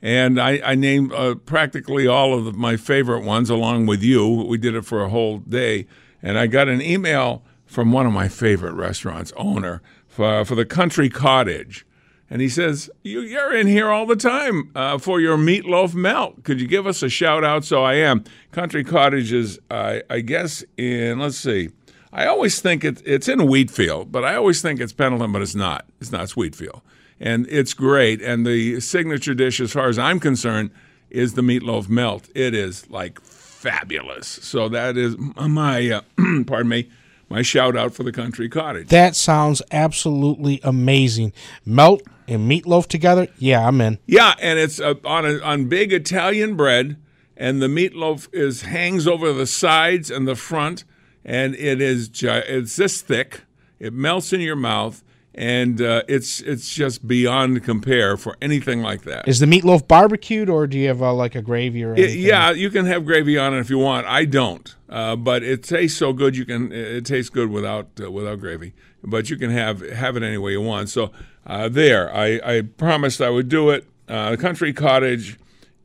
And 0.03 0.41
I, 0.41 0.61
I 0.65 0.75
named 0.75 1.13
uh, 1.13 1.37
practically 1.37 2.07
all 2.07 2.35
of 2.35 2.57
my 2.57 2.77
favorite 2.77 3.25
ones 3.25 3.51
along 3.51 3.87
with 3.87 4.03
you. 4.03 4.29
We 4.29 4.59
did 4.59 4.75
it 4.75 4.85
for 4.85 5.03
a 5.03 5.09
whole 5.09 5.39
day. 5.39 5.87
And 6.23 6.39
I 6.39 6.47
got 6.47 6.69
an 6.69 6.81
email 6.81 7.43
from 7.67 7.91
one 7.91 8.07
of 8.07 8.13
my 8.13 8.29
favorite 8.29 8.75
restaurants 8.75 9.33
owner 9.37 9.83
for, 10.07 10.45
for 10.45 10.55
the 10.55 10.65
Country 10.65 11.09
Cottage. 11.09 11.85
And 12.31 12.43
he 12.43 12.49
says, 12.49 12.91
you, 13.03 13.21
You're 13.21 13.55
in 13.55 13.67
here 13.67 13.89
all 13.89 14.07
the 14.07 14.17
time 14.17 14.71
uh, 14.75 14.99
for 14.99 15.21
your 15.21 15.37
meatloaf 15.37 15.95
melt. 15.95 16.45
Could 16.45 16.61
you 16.61 16.67
give 16.67 16.87
us 16.87 17.03
a 17.03 17.09
shout 17.09 17.45
out? 17.45 17.65
So 17.65 17.83
I 17.83 17.95
am. 17.95 18.25
Country 18.53 18.85
Cottage 18.85 19.33
is, 19.33 19.59
I 19.71 20.03
I 20.11 20.21
guess, 20.21 20.65
in, 20.77 21.19
let's 21.19 21.39
see. 21.39 21.71
I 22.13 22.27
always 22.27 22.61
think 22.61 22.85
it, 22.85 23.03
it's 23.05 23.29
in 23.29 23.47
Wheatfield, 23.47 24.11
but 24.11 24.25
I 24.25 24.35
always 24.35 24.63
think 24.63 24.81
it's 24.81 24.93
Pendleton, 24.93 25.31
but 25.33 25.43
it's 25.43 25.55
not. 25.55 25.87
It's 26.01 26.11
not. 26.11 26.31
Wheatfield. 26.31 26.81
And 27.21 27.47
it's 27.51 27.75
great. 27.75 28.23
And 28.23 28.47
the 28.47 28.81
signature 28.81 29.35
dish, 29.35 29.61
as 29.61 29.73
far 29.73 29.89
as 29.89 29.99
I'm 29.99 30.21
concerned, 30.21 30.71
is 31.11 31.35
the 31.35 31.43
meatloaf 31.43 31.89
melt. 31.89 32.29
It 32.35 32.55
is 32.55 32.89
like 32.91 33.21
fabulous. 33.21 34.27
So 34.27 34.69
that 34.69 34.97
is 34.97 35.17
my, 35.19 35.91
uh, 35.91 36.01
pardon 36.47 36.69
me, 36.69 36.89
my 37.29 37.43
shout 37.43 37.77
out 37.77 37.93
for 37.93 38.05
the 38.05 38.13
Country 38.13 38.49
Cottage. 38.49 38.89
That 38.89 39.17
sounds 39.17 39.61
absolutely 39.71 40.61
amazing. 40.63 41.33
Melt 41.67 42.03
and 42.29 42.51
meatloaf 42.51 42.87
together? 42.87 43.27
Yeah, 43.39 43.67
I'm 43.67 43.81
in. 43.81 43.99
Yeah, 44.07 44.35
and 44.41 44.59
it's 44.59 44.81
uh, 44.81 44.95
on 45.05 45.27
a, 45.27 45.39
on 45.41 45.69
big 45.69 45.93
Italian 45.93 46.57
bread, 46.57 46.97
and 47.37 47.61
the 47.63 47.67
meatloaf 47.69 48.29
is 48.33 48.63
hangs 48.63 49.07
over 49.07 49.33
the 49.33 49.47
sides 49.47 50.11
and 50.11 50.27
the 50.29 50.37
front, 50.37 50.85
and 51.25 51.55
it 51.57 51.81
is 51.81 52.09
ju- 52.09 52.43
it's 52.47 52.77
this 52.77 53.01
thick. 53.01 53.43
It 53.79 53.93
melts 53.93 54.33
in 54.33 54.41
your 54.41 54.57
mouth, 54.57 55.05
and 55.35 55.81
uh, 55.81 56.03
it's 56.09 56.41
it's 56.41 56.75
just 56.75 57.07
beyond 57.07 57.63
compare 57.63 58.17
for 58.17 58.37
anything 58.43 58.83
like 58.83 59.03
that. 59.03 59.29
Is 59.29 59.39
the 59.39 59.47
meatloaf 59.47 59.87
barbecued 59.87 60.49
or 60.49 60.67
do 60.67 60.77
you 60.79 60.89
have 60.89 61.01
uh, 61.01 61.13
like 61.15 61.35
a 61.37 61.43
gravy 61.43 61.85
or 61.85 61.95
It- 61.95 62.15
yeah, 62.17 62.51
you 62.51 62.71
can 62.71 62.87
have 62.87 63.05
gravy 63.05 63.39
on 63.39 63.55
it 63.55 63.61
if 63.61 63.71
you 63.71 63.79
want. 63.79 64.07
I 64.07 64.25
don't, 64.25 64.75
uh, 64.89 65.15
but 65.17 65.43
it 65.45 65.63
tastes 65.63 65.97
so 65.99 66.13
good. 66.13 66.37
You 66.37 66.45
can 66.45 66.73
it 66.73 67.07
tastes 67.07 67.31
good 67.31 67.51
without 67.51 67.89
uh, 68.03 68.11
without 68.11 68.41
gravy. 68.41 68.75
But 69.05 69.31
you 69.31 69.37
can 69.37 69.51
have 69.51 69.81
have 69.91 70.17
it 70.17 70.25
any 70.25 70.39
way 70.39 70.51
you 70.53 70.61
want. 70.61 70.89
So 70.89 71.13
uh, 71.49 71.69
there, 71.69 72.15
I, 72.15 72.41
I 72.45 72.61
promised 72.63 73.21
I 73.21 73.31
would 73.31 73.49
do 73.49 73.71
it. 73.71 73.87
Uh, 74.09 74.37
Country 74.37 74.73
Cottage 74.73 75.39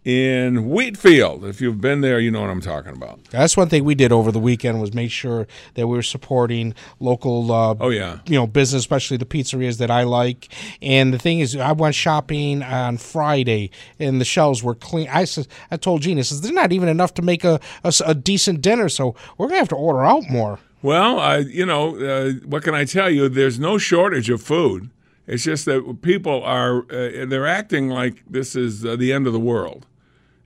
in 0.05 0.69
Wheatfield. 0.69 1.45
If 1.45 1.61
you've 1.61 1.79
been 1.79 2.01
there, 2.01 2.19
you 2.19 2.29
know 2.29 2.41
what 2.41 2.49
I'm 2.49 2.59
talking 2.61 2.91
about. 2.93 3.23
That's 3.25 3.55
one 3.55 3.69
thing 3.69 3.85
we 3.85 3.95
did 3.95 4.11
over 4.11 4.31
the 4.31 4.39
weekend 4.39 4.81
was 4.81 4.93
make 4.93 5.11
sure 5.11 5.47
that 5.75 5.87
we 5.87 5.95
were 5.95 6.03
supporting 6.03 6.73
local. 6.99 7.51
Uh, 7.51 7.75
Oh 7.79 7.89
yeah, 7.89 8.19
you 8.25 8.35
know, 8.35 8.45
business, 8.45 8.81
especially 8.81 9.17
the 9.17 9.25
pizzerias 9.25 9.77
that 9.77 9.89
I 9.89 10.03
like. 10.03 10.49
And 10.81 11.13
the 11.13 11.17
thing 11.17 11.39
is, 11.39 11.55
I 11.55 11.71
went 11.71 11.95
shopping 11.95 12.63
on 12.63 12.97
Friday, 12.97 13.71
and 13.99 14.19
the 14.19 14.25
shelves 14.25 14.61
were 14.61 14.75
clean. 14.75 15.07
I 15.09 15.23
said, 15.23 15.47
I 15.71 15.77
told 15.77 16.01
Gene, 16.01 16.19
I 16.19 16.23
says, 16.23 16.41
there's 16.41 16.53
not 16.53 16.73
even 16.73 16.89
enough 16.89 17.13
to 17.15 17.21
make 17.21 17.43
a 17.45 17.59
a 18.05 18.13
decent 18.13 18.61
dinner, 18.61 18.89
so 18.89 19.15
we're 19.37 19.47
gonna 19.47 19.59
have 19.59 19.69
to 19.69 19.75
order 19.75 20.03
out 20.03 20.29
more. 20.29 20.59
Well, 20.81 21.17
I, 21.17 21.37
you 21.37 21.65
know, 21.65 21.95
uh, 21.97 22.31
what 22.45 22.63
can 22.63 22.75
I 22.75 22.83
tell 22.83 23.09
you? 23.09 23.29
There's 23.29 23.57
no 23.57 23.77
shortage 23.77 24.29
of 24.29 24.41
food. 24.41 24.89
It's 25.25 25.43
just 25.43 25.65
that 25.65 25.99
people 26.01 26.43
are 26.43 26.79
uh, 26.91 27.25
they're 27.25 27.47
acting 27.47 27.89
like 27.89 28.23
this 28.29 28.55
is 28.55 28.85
uh, 28.85 28.95
the 28.95 29.13
end 29.13 29.27
of 29.27 29.33
the 29.33 29.39
world, 29.39 29.87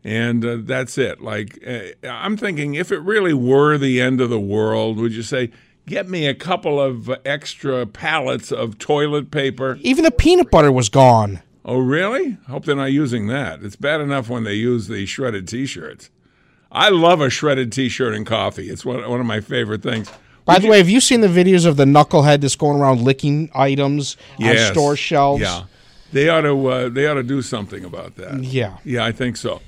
and 0.03 0.45
uh, 0.45 0.57
that's 0.59 0.97
it. 0.97 1.21
Like 1.21 1.59
uh, 1.65 2.07
I'm 2.07 2.37
thinking, 2.37 2.75
if 2.75 2.91
it 2.91 2.99
really 2.99 3.33
were 3.33 3.77
the 3.77 3.99
end 4.01 4.21
of 4.21 4.29
the 4.29 4.39
world, 4.39 4.97
would 4.97 5.13
you 5.13 5.23
say? 5.23 5.51
Get 5.85 6.09
me 6.09 6.27
a 6.27 6.35
couple 6.35 6.81
of 6.81 7.09
extra 7.23 7.85
pallets 7.85 8.51
of 8.51 8.77
toilet 8.77 9.31
paper. 9.31 9.77
Even 9.79 10.03
the 10.03 10.11
peanut 10.11 10.51
butter 10.51 10.69
was 10.69 10.89
gone. 10.89 11.41
Oh, 11.63 11.77
really? 11.77 12.37
Hope 12.49 12.65
they're 12.65 12.75
not 12.75 12.91
using 12.91 13.27
that. 13.27 13.63
It's 13.63 13.77
bad 13.77 14.01
enough 14.01 14.27
when 14.27 14.43
they 14.43 14.55
use 14.55 14.89
the 14.89 15.05
shredded 15.05 15.47
T-shirts. 15.47 16.09
I 16.73 16.89
love 16.89 17.21
a 17.21 17.29
shredded 17.29 17.71
T-shirt 17.71 18.13
and 18.13 18.25
coffee. 18.25 18.69
It's 18.69 18.83
one, 18.83 19.09
one 19.09 19.21
of 19.21 19.25
my 19.25 19.39
favorite 19.39 19.81
things. 19.81 20.11
By 20.47 20.59
the 20.59 20.67
way, 20.67 20.77
have 20.77 20.89
you 20.89 20.99
seen 21.01 21.21
the 21.21 21.27
videos 21.27 21.65
of 21.65 21.77
the 21.77 21.85
knucklehead 21.85 22.41
that's 22.41 22.55
going 22.55 22.79
around 22.79 23.01
licking 23.01 23.51
items 23.53 24.17
Yes. 24.39 24.69
on 24.69 24.73
store 24.73 24.95
shelves? 24.95 25.41
Yeah, 25.41 25.63
they 26.13 26.29
ought 26.29 26.41
to. 26.41 26.67
Uh, 26.67 26.89
they 26.89 27.05
ought 27.05 27.15
to 27.15 27.23
do 27.23 27.41
something 27.41 27.83
about 27.85 28.15
that. 28.15 28.43
Yeah. 28.43 28.77
yeah, 28.83 29.05
I 29.05 29.11
think 29.11 29.37
so. 29.37 29.61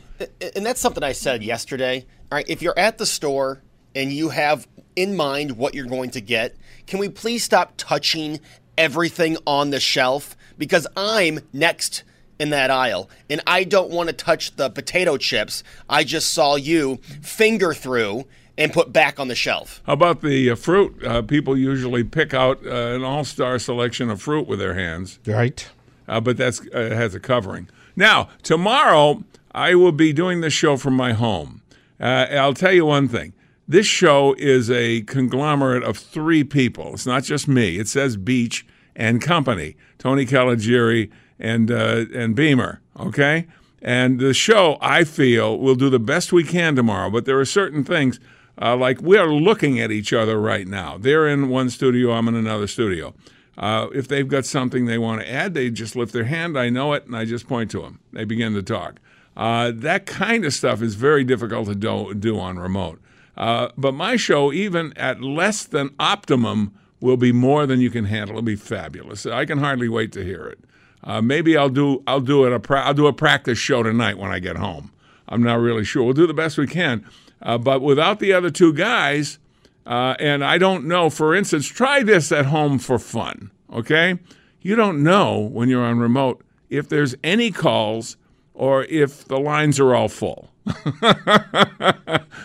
and 0.55 0.65
that's 0.65 0.81
something 0.81 1.03
I 1.03 1.12
said 1.12 1.43
yesterday. 1.43 2.05
All 2.31 2.38
right, 2.38 2.45
if 2.50 2.62
you're 2.62 2.77
at 2.79 2.98
the 2.98 3.05
store 3.05 3.62
and 3.93 4.12
you 4.12 4.29
have 4.29 4.67
in 4.95 5.15
mind 5.15 5.57
what 5.57 5.74
you're 5.75 5.86
going 5.86 6.12
to 6.12 6.21
get, 6.21 6.55
can 6.88 7.00
we 7.00 7.09
please 7.09 7.43
stop 7.43 7.74
touching 7.77 8.39
everything 8.77 9.38
on 9.45 9.69
the 9.71 9.79
shelf? 9.79 10.36
Because 10.57 10.88
I'm 10.95 11.39
next 11.53 12.03
in 12.39 12.51
that 12.51 12.71
aisle 12.71 13.09
and 13.29 13.41
I 13.45 13.65
don't 13.65 13.89
want 13.91 14.07
to 14.07 14.13
touch 14.13 14.55
the 14.55 14.69
potato 14.69 15.17
chips 15.17 15.62
I 15.89 16.05
just 16.05 16.33
saw 16.33 16.55
you 16.55 16.98
finger 17.21 17.74
through 17.74 18.25
and 18.59 18.71
put 18.71 18.93
back 18.93 19.19
on 19.19 19.27
the 19.29 19.35
shelf. 19.35 19.81
How 19.87 19.93
about 19.93 20.21
the 20.21 20.51
uh, 20.51 20.55
fruit? 20.55 21.03
Uh, 21.03 21.21
people 21.23 21.57
usually 21.57 22.03
pick 22.03 22.33
out 22.33 22.59
uh, 22.65 22.69
an 22.93 23.03
all-star 23.03 23.57
selection 23.57 24.09
of 24.11 24.21
fruit 24.21 24.47
with 24.47 24.59
their 24.59 24.75
hands, 24.75 25.17
Right. 25.25 25.67
uh, 26.07 26.19
but 26.19 26.37
that's 26.37 26.61
uh, 26.73 26.89
has 26.93 27.15
a 27.15 27.19
covering. 27.19 27.69
Now, 27.95 28.29
tomorrow 28.43 29.23
I 29.53 29.73
will 29.75 29.91
be 29.93 30.13
doing 30.13 30.41
this 30.41 30.53
show 30.53 30.77
from 30.77 30.93
my 30.93 31.13
home. 31.13 31.61
Uh, 31.99 32.27
I'll 32.31 32.53
tell 32.53 32.71
you 32.73 32.85
one 32.85 33.07
thing. 33.07 33.33
This 33.67 33.85
show 33.87 34.35
is 34.37 34.69
a 34.71 35.01
conglomerate 35.01 35.83
of 35.83 35.97
three 35.97 36.43
people. 36.43 36.93
It's 36.93 37.05
not 37.05 37.23
just 37.23 37.47
me. 37.47 37.77
It 37.79 37.87
says 37.87 38.17
Beach 38.17 38.65
and 38.95 39.21
Company, 39.21 39.75
Tony 39.97 40.25
Caligiuri 40.25 41.09
and 41.39 41.71
uh, 41.71 42.05
and 42.13 42.35
Beamer. 42.35 42.81
Okay, 42.99 43.47
and 43.81 44.19
the 44.19 44.33
show 44.33 44.77
I 44.81 45.03
feel 45.03 45.57
will 45.57 45.75
do 45.75 45.89
the 45.89 45.99
best 45.99 46.33
we 46.33 46.43
can 46.43 46.75
tomorrow. 46.75 47.09
But 47.09 47.25
there 47.25 47.39
are 47.39 47.45
certain 47.45 47.83
things 47.83 48.19
uh, 48.61 48.75
like 48.75 49.01
we 49.01 49.17
are 49.17 49.31
looking 49.31 49.79
at 49.79 49.91
each 49.91 50.13
other 50.13 50.39
right 50.39 50.67
now. 50.67 50.97
They're 50.97 51.27
in 51.27 51.49
one 51.49 51.69
studio. 51.69 52.11
I'm 52.11 52.27
in 52.27 52.35
another 52.35 52.67
studio. 52.67 53.13
Uh, 53.57 53.87
if 53.93 54.07
they've 54.07 54.27
got 54.27 54.45
something 54.45 54.85
they 54.85 54.97
want 54.97 55.21
to 55.21 55.29
add, 55.29 55.53
they 55.53 55.69
just 55.69 55.95
lift 55.95 56.13
their 56.13 56.23
hand. 56.25 56.57
I 56.57 56.69
know 56.69 56.93
it, 56.93 57.05
and 57.05 57.15
I 57.15 57.25
just 57.25 57.47
point 57.47 57.69
to 57.71 57.81
them. 57.81 57.99
They 58.13 58.23
begin 58.23 58.53
to 58.53 58.63
talk. 58.63 58.99
Uh, 59.35 59.71
that 59.75 60.05
kind 60.05 60.45
of 60.45 60.53
stuff 60.53 60.81
is 60.81 60.95
very 60.95 61.23
difficult 61.23 61.67
to 61.67 61.75
do, 61.75 62.13
do 62.13 62.39
on 62.39 62.57
remote. 62.57 62.99
Uh, 63.35 63.69
but 63.77 63.93
my 63.93 64.15
show, 64.15 64.51
even 64.51 64.93
at 64.97 65.21
less 65.21 65.63
than 65.63 65.93
optimum, 65.99 66.73
will 66.99 67.17
be 67.17 67.31
more 67.31 67.65
than 67.65 67.79
you 67.79 67.89
can 67.89 68.05
handle. 68.05 68.35
It'll 68.35 68.41
be 68.41 68.55
fabulous. 68.55 69.25
I 69.25 69.45
can 69.45 69.59
hardly 69.59 69.87
wait 69.87 70.11
to 70.13 70.23
hear 70.23 70.45
it. 70.47 70.59
Uh, 71.03 71.21
maybe 71.21 71.55
I'll 71.55 71.69
do 71.69 72.03
I'll 72.05 72.19
do 72.19 72.45
it 72.45 72.51
a 72.51 72.59
pra- 72.59 72.83
I'll 72.83 72.93
do 72.93 73.07
a 73.07 73.13
practice 73.13 73.57
show 73.57 73.83
tonight 73.83 74.17
when 74.17 74.31
I 74.31 74.39
get 74.39 74.57
home. 74.57 74.91
I'm 75.29 75.41
not 75.41 75.59
really 75.59 75.85
sure. 75.85 76.03
We'll 76.03 76.13
do 76.13 76.27
the 76.27 76.33
best 76.33 76.57
we 76.57 76.67
can. 76.67 77.05
Uh, 77.41 77.58
but 77.58 77.81
without 77.81 78.19
the 78.19 78.34
other 78.34 78.50
two 78.50 78.74
guys, 78.74 79.39
uh, 79.86 80.15
and 80.19 80.43
I 80.43 80.58
don't 80.58 80.86
know, 80.86 81.10
for 81.10 81.34
instance, 81.34 81.67
try 81.67 82.03
this 82.03 82.31
at 82.31 82.46
home 82.46 82.79
for 82.79 83.00
fun, 83.00 83.51
okay? 83.74 84.19
You 84.62 84.75
don't 84.75 85.03
know 85.03 85.39
when 85.39 85.69
you're 85.69 85.84
on 85.84 86.00
remote 86.00 86.43
if 86.69 86.89
there's 86.89 87.15
any 87.24 87.51
calls 87.51 88.17
or 88.53 88.84
if 88.84 89.25
the 89.25 89.39
lines 89.39 89.79
are 89.79 89.96
all 89.96 90.10
full. 90.10 90.51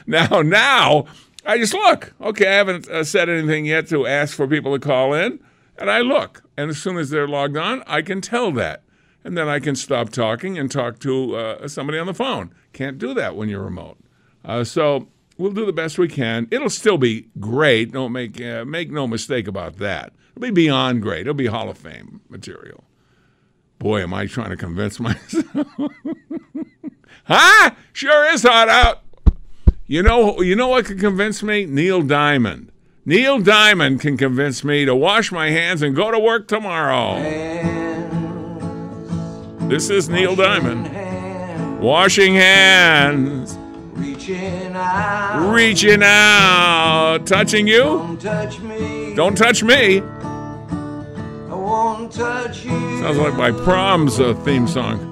now, 0.07 0.43
now, 0.43 1.07
I 1.45 1.59
just 1.59 1.75
look. 1.75 2.15
Okay, 2.21 2.47
I 2.47 2.53
haven't 2.53 2.89
uh, 2.89 3.05
said 3.05 3.29
anything 3.29 3.67
yet 3.67 3.89
to 3.89 4.07
ask 4.07 4.35
for 4.35 4.47
people 4.47 4.73
to 4.73 4.79
call 4.79 5.13
in, 5.13 5.41
and 5.77 5.91
I 5.91 6.01
look. 6.01 6.43
And 6.57 6.71
as 6.71 6.79
soon 6.79 6.97
as 6.97 7.11
they're 7.11 7.29
logged 7.29 7.57
on, 7.57 7.83
I 7.87 8.01
can 8.01 8.21
tell 8.21 8.53
that. 8.53 8.83
And 9.25 9.37
then 9.37 9.49
I 9.49 9.59
can 9.59 9.75
stop 9.75 10.11
talking 10.11 10.59
and 10.59 10.71
talk 10.71 10.99
to 11.01 11.35
uh, 11.37 11.69
somebody 11.69 11.99
on 11.99 12.07
the 12.07 12.15
phone. 12.15 12.55
Can't 12.73 12.99
do 12.99 13.13
that 13.15 13.37
when 13.37 13.49
you're 13.49 13.63
remote. 13.63 13.99
Uh, 14.45 14.63
so 14.65 15.09
we'll 15.39 15.53
do 15.53 15.65
the 15.67 15.73
best 15.73 15.99
we 15.99 16.09
can. 16.09 16.47
It'll 16.51 16.71
still 16.71 16.99
be 16.99 17.29
great. 17.41 17.93
Don't 17.93 18.13
make 18.13 18.41
uh, 18.41 18.65
make 18.65 18.91
no 18.91 19.07
mistake 19.07 19.49
about 19.49 19.77
that. 19.79 20.13
It'll 20.33 20.43
be 20.43 20.51
beyond 20.51 21.03
great. 21.03 21.23
It'll 21.23 21.35
be 21.35 21.47
Hall 21.47 21.71
of 21.71 21.79
Fame 21.79 22.21
material. 22.29 22.85
Boy, 23.79 24.03
am 24.03 24.13
I 24.15 24.27
trying 24.27 24.51
to 24.51 24.57
convince 24.57 24.99
myself. 25.01 25.67
huh? 27.25 27.71
Sure 27.93 28.33
is 28.33 28.43
hot 28.43 28.69
out. 28.69 29.03
You 29.87 30.03
know, 30.03 30.41
you 30.41 30.57
know 30.57 30.69
what 30.69 30.87
could 30.87 30.99
convince 30.99 31.43
me? 31.43 31.65
Neil 31.65 32.03
Diamond. 32.03 32.73
Neil 33.05 33.39
Diamond 33.39 34.01
can 34.01 34.17
convince 34.17 34.65
me 34.65 34.85
to 34.85 34.95
wash 34.97 35.31
my 35.31 35.51
hands 35.51 35.83
and 35.83 35.95
go 35.95 36.11
to 36.11 36.19
work 36.19 36.49
tomorrow. 36.49 37.21
This 39.69 39.91
is 39.91 40.09
Neil 40.09 40.35
Diamond. 40.35 41.81
Washing 41.81 42.35
hands. 42.35 43.57
Reaching 44.26 44.75
out. 44.75 45.52
Reaching 45.54 46.02
out. 46.02 47.26
Touching 47.26 47.66
you? 47.66 47.83
Don't 47.83 48.19
touch 48.19 48.59
me. 48.61 49.14
Don't 49.14 49.37
touch 49.37 49.62
me. 49.62 50.00
I 50.00 51.54
won't 51.54 52.11
touch 52.11 52.64
you. 52.64 52.71
Sounds 53.02 53.19
like 53.19 53.35
my 53.35 53.50
prom's 53.50 54.19
uh, 54.19 54.33
theme 54.37 54.66
song. 54.66 55.11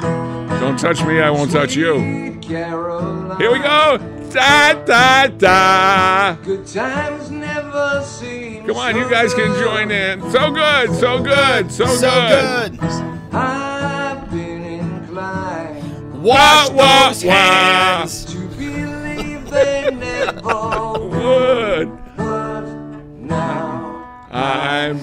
Don't 0.61 0.79
touch 0.79 1.05
me, 1.05 1.21
I 1.21 1.29
won't 1.29 1.51
touch 1.51 1.77
you. 1.77 2.39
Caroline. 2.41 3.39
Here 3.39 3.53
we 3.53 3.59
go. 3.59 3.99
Da 4.31 4.73
da 4.83 5.27
da. 5.27 6.35
Good 6.43 6.67
times 6.67 7.31
never 7.31 8.03
seem 8.07 8.65
Come 8.67 8.77
on, 8.79 8.93
so 8.95 8.99
you 8.99 9.11
guys 9.11 9.35
can 9.35 9.55
join 9.63 9.91
in. 9.91 10.23
So 10.31 10.51
good, 10.51 10.95
so 10.95 11.23
good, 11.23 11.71
so, 11.71 11.85
So 11.85 12.11
good. 12.11 12.81
good. 12.81 12.91
I've 13.35 14.31
been 14.31 14.63
inclined 14.65 16.23
Wash 16.23 16.71
Wah, 16.71 17.09
those 17.09 17.25
wah. 17.27 17.33
hands. 17.35 18.25
to 18.25 18.33
believe 18.33 18.42
they 19.53 19.91
never 19.91 20.99
Would. 20.99 21.91
would. 22.17 23.19
Now 23.21 24.27
I'm. 24.31 24.99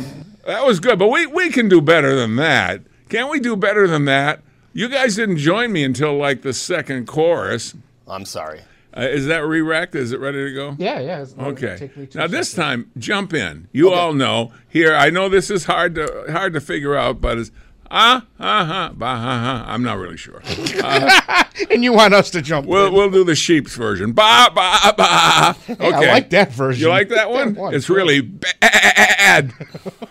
That 0.45 0.65
was 0.65 0.79
good, 0.79 0.97
but 0.99 1.07
we 1.09 1.25
we 1.27 1.49
can 1.51 1.69
do 1.69 1.81
better 1.81 2.15
than 2.15 2.35
that. 2.37 2.81
Can't 3.09 3.29
we 3.31 3.39
do 3.39 3.55
better 3.55 3.87
than 3.87 4.05
that? 4.05 4.41
You 4.73 4.87
guys 4.89 5.15
didn't 5.15 5.37
join 5.37 5.71
me 5.71 5.83
until 5.83 6.15
like 6.17 6.41
the 6.41 6.53
second 6.53 7.07
chorus. 7.07 7.75
I'm 8.07 8.25
sorry. 8.25 8.61
Uh, 8.97 9.01
is 9.01 9.27
that 9.27 9.45
re-rect? 9.45 9.93
Is 9.93 10.11
it 10.11 10.19
ready 10.19 10.45
to 10.49 10.53
go? 10.53 10.75
Yeah, 10.79 10.99
yeah. 10.99 11.21
it's- 11.21 11.35
Okay. 11.39 11.75
take 11.77 11.95
me 11.95 12.07
two 12.07 12.17
Now 12.17 12.25
this 12.25 12.49
seconds. 12.49 12.55
time, 12.85 12.91
jump 12.97 13.33
in. 13.35 13.67
You 13.71 13.91
all 13.91 14.13
know 14.13 14.51
here. 14.67 14.95
I 14.95 15.11
know 15.11 15.29
this 15.29 15.51
is 15.51 15.65
hard 15.65 15.93
to 15.95 16.25
hard 16.31 16.53
to 16.53 16.59
figure 16.61 16.95
out, 16.95 17.21
but 17.21 17.37
it's 17.37 17.51
ah 17.91 18.23
ah 18.39 18.65
ha 18.65 18.91
ba 18.95 19.05
ha 19.05 19.39
ha. 19.39 19.65
I'm 19.67 19.81
not 19.83 19.97
really 19.97 20.17
sure. 20.17 20.41
and 21.71 21.83
you 21.83 21.93
want 21.93 22.13
us 22.13 22.29
to 22.31 22.41
jump? 22.41 22.67
We'll 22.67 22.87
in. 22.87 22.93
we'll 22.93 23.09
do 23.09 23.23
the 23.23 23.35
sheep's 23.35 23.75
version. 23.75 24.11
Ba 24.11 24.49
ba 24.53 24.93
ba. 24.97 25.55
Okay. 25.69 25.93
I 25.93 26.11
like 26.11 26.29
that 26.31 26.51
version. 26.51 26.81
You 26.83 26.89
like 26.89 27.09
that 27.09 27.29
one? 27.31 27.55
one, 27.55 27.73
It's 27.73 27.89
yeah. 27.89 27.95
really 27.95 28.21
bad. 28.21 29.53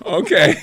Okay. 0.05 0.55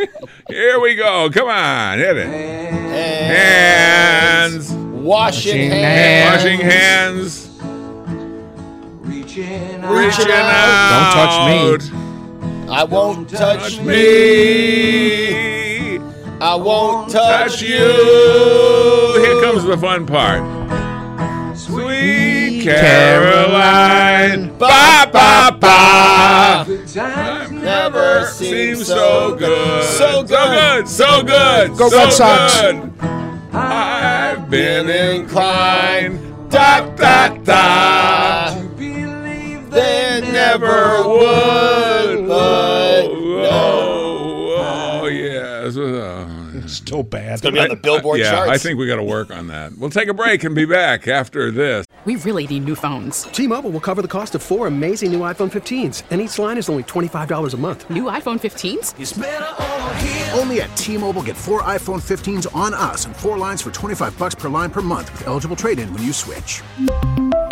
Here 0.48 0.80
we 0.80 0.94
go. 0.96 1.30
Come 1.32 1.48
on, 1.48 1.98
hit 1.98 2.16
it. 2.16 2.26
Hands. 2.28 4.72
Washing 4.72 5.70
Washing 5.70 5.72
hands. 5.72 6.44
Washing 6.44 6.60
hands. 6.60 7.48
reaching 9.06 9.84
out. 9.84 9.94
Reaching 9.94 10.30
out. 10.32 10.90
Don't 10.90 11.12
touch 11.78 11.92
me. 11.92 12.00
I 12.70 12.82
won't 12.84 13.28
touch 13.28 13.76
Touch 13.76 13.80
me. 13.80 13.86
me. 13.86 15.63
I 16.40 16.54
won't 16.56 17.10
touch 17.10 17.52
Touch 17.52 17.62
you. 17.62 17.78
Here 19.20 19.40
comes 19.42 19.64
the 19.64 19.76
fun 19.78 20.06
part. 20.06 20.42
Sweet 21.56 22.62
Caroline. 22.64 24.48
Ba 24.58 25.08
ba 25.12 25.56
ba. 25.58 26.64
Good 26.66 26.88
times 26.88 27.50
Never 27.52 28.26
Seems 28.26 28.78
seems 28.78 28.86
so 28.88 29.34
good. 29.36 29.84
So 29.84 30.22
good. 30.24 30.88
So 30.88 31.22
good. 31.22 31.76
Go 31.76 31.88
so 31.88 31.96
Red 31.98 32.12
Sox. 32.12 32.60
good. 32.60 32.92
I've 33.52 34.50
been 34.50 34.90
inclined. 34.90 36.18
Da 36.50 36.80
da 36.96 37.28
da. 37.28 38.54
to 38.54 38.64
believe 38.76 39.70
They 39.70 40.20
they 40.20 40.32
never 40.32 41.02
would, 41.08 41.22
It's 46.74 46.88
still 46.88 47.04
bad. 47.04 47.34
It's 47.34 47.40
gonna 47.40 47.54
be 47.54 47.60
on 47.60 47.68
the 47.68 47.76
Billboard 47.76 48.18
yeah, 48.18 48.32
charts. 48.32 48.50
I 48.50 48.58
think 48.58 48.78
we 48.78 48.86
got 48.86 48.96
to 48.96 49.02
work 49.02 49.30
on 49.30 49.46
that. 49.46 49.78
We'll 49.78 49.90
take 49.90 50.08
a 50.08 50.14
break 50.14 50.42
and 50.42 50.54
be 50.54 50.64
back 50.64 51.06
after 51.06 51.50
this. 51.52 51.86
We 52.04 52.16
really 52.16 52.46
need 52.46 52.64
new 52.64 52.74
phones. 52.74 53.22
T-Mobile 53.22 53.70
will 53.70 53.80
cover 53.80 54.02
the 54.02 54.08
cost 54.08 54.34
of 54.34 54.42
four 54.42 54.66
amazing 54.66 55.10
new 55.10 55.20
iPhone 55.20 55.50
15s, 55.50 56.02
and 56.10 56.20
each 56.20 56.38
line 56.38 56.58
is 56.58 56.68
only 56.68 56.82
$25 56.82 57.54
a 57.54 57.56
month. 57.56 57.88
New 57.88 58.04
iPhone 58.04 58.38
15s? 58.38 59.00
It's 59.00 59.16
over 59.16 59.94
here. 59.94 60.30
Only 60.34 60.60
at 60.60 60.76
T-Mobile, 60.76 61.22
get 61.22 61.36
four 61.36 61.62
iPhone 61.62 62.02
15s 62.02 62.54
on 62.54 62.74
us 62.74 63.06
and 63.06 63.16
four 63.16 63.38
lines 63.38 63.62
for 63.62 63.70
25 63.70 64.18
bucks 64.18 64.34
per 64.34 64.50
line 64.50 64.70
per 64.70 64.82
month 64.82 65.10
with 65.12 65.26
eligible 65.26 65.56
trade-in 65.56 65.90
when 65.94 66.02
you 66.02 66.12
switch. 66.12 66.60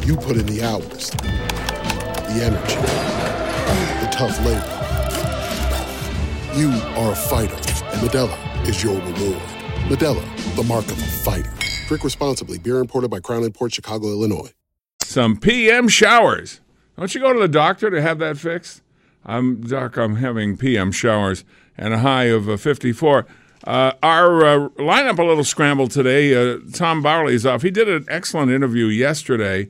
You 0.00 0.16
put 0.16 0.36
in 0.36 0.46
the 0.46 0.62
hours, 0.64 1.10
the 1.10 2.40
energy, 2.42 2.74
the 4.00 4.10
tough 4.10 4.36
labor. 4.44 4.78
You 6.58 6.70
are 6.98 7.12
a 7.12 7.14
fighter, 7.14 7.54
and 7.54 8.00
Modelo 8.00 8.66
is 8.66 8.82
your 8.82 8.96
reward. 8.96 9.42
Modelo, 9.88 10.56
the 10.56 10.64
mark 10.64 10.86
of 10.86 10.98
a 10.98 11.06
fighter. 11.06 11.52
Drink 11.86 12.02
responsibly. 12.02 12.58
Beer 12.58 12.78
imported 12.78 13.10
by 13.10 13.20
Crown 13.20 13.48
Port 13.52 13.74
Chicago, 13.74 14.08
Illinois. 14.08 14.52
Some 15.02 15.36
PM 15.36 15.86
showers. 15.88 16.60
Don't 16.98 17.14
you 17.14 17.20
go 17.20 17.32
to 17.32 17.38
the 17.38 17.46
doctor 17.46 17.88
to 17.88 18.02
have 18.02 18.18
that 18.18 18.38
fixed? 18.38 18.82
I'm 19.24 19.60
doc. 19.60 19.96
I'm 19.98 20.16
having 20.16 20.56
PM 20.56 20.90
showers 20.90 21.44
and 21.78 21.94
a 21.94 21.98
high 21.98 22.24
of 22.24 22.48
uh, 22.48 22.56
54. 22.56 23.26
Uh, 23.64 23.92
our 24.02 24.44
uh, 24.44 24.68
lineup 24.70 25.18
a 25.18 25.22
little 25.22 25.44
scrambled 25.44 25.92
today. 25.92 26.34
Uh, 26.34 26.58
Tom 26.72 27.02
Bauerle's 27.04 27.46
off. 27.46 27.62
He 27.62 27.70
did 27.70 27.88
an 27.88 28.06
excellent 28.08 28.50
interview 28.50 28.86
yesterday 28.86 29.68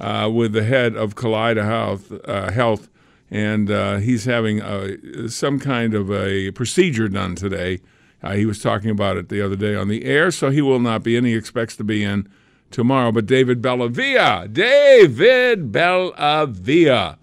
uh, 0.00 0.28
with 0.32 0.52
the 0.52 0.64
head 0.64 0.96
of 0.96 1.14
Kaleida 1.14 1.64
Health, 1.64 2.12
uh, 2.24 2.50
Health 2.50 2.88
and 3.30 3.70
uh, 3.70 3.98
he's 3.98 4.24
having 4.24 4.60
uh, 4.60 5.28
some 5.28 5.60
kind 5.60 5.94
of 5.94 6.10
a 6.10 6.50
procedure 6.50 7.08
done 7.08 7.36
today. 7.36 7.80
Uh, 8.22 8.32
he 8.34 8.44
was 8.44 8.60
talking 8.60 8.90
about 8.90 9.16
it 9.16 9.28
the 9.28 9.40
other 9.40 9.56
day 9.56 9.74
on 9.74 9.88
the 9.88 10.04
air, 10.04 10.30
so 10.30 10.50
he 10.50 10.60
will 10.60 10.80
not 10.80 11.02
be 11.02 11.16
in. 11.16 11.24
He 11.24 11.34
expects 11.34 11.76
to 11.76 11.84
be 11.84 12.02
in 12.02 12.28
tomorrow. 12.70 13.12
But 13.12 13.26
David 13.26 13.62
Bellavia, 13.62 14.52
David 14.52 15.72
Bellavia. 15.72 17.16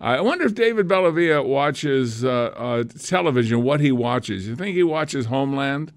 I 0.00 0.20
wonder 0.20 0.44
if 0.44 0.54
David 0.54 0.86
Bellavia 0.86 1.44
watches 1.44 2.24
uh, 2.24 2.52
uh, 2.56 2.84
television, 2.84 3.62
what 3.62 3.80
he 3.80 3.90
watches. 3.90 4.46
You 4.46 4.54
think 4.54 4.76
he 4.76 4.82
watches 4.82 5.26
Homeland? 5.26 5.92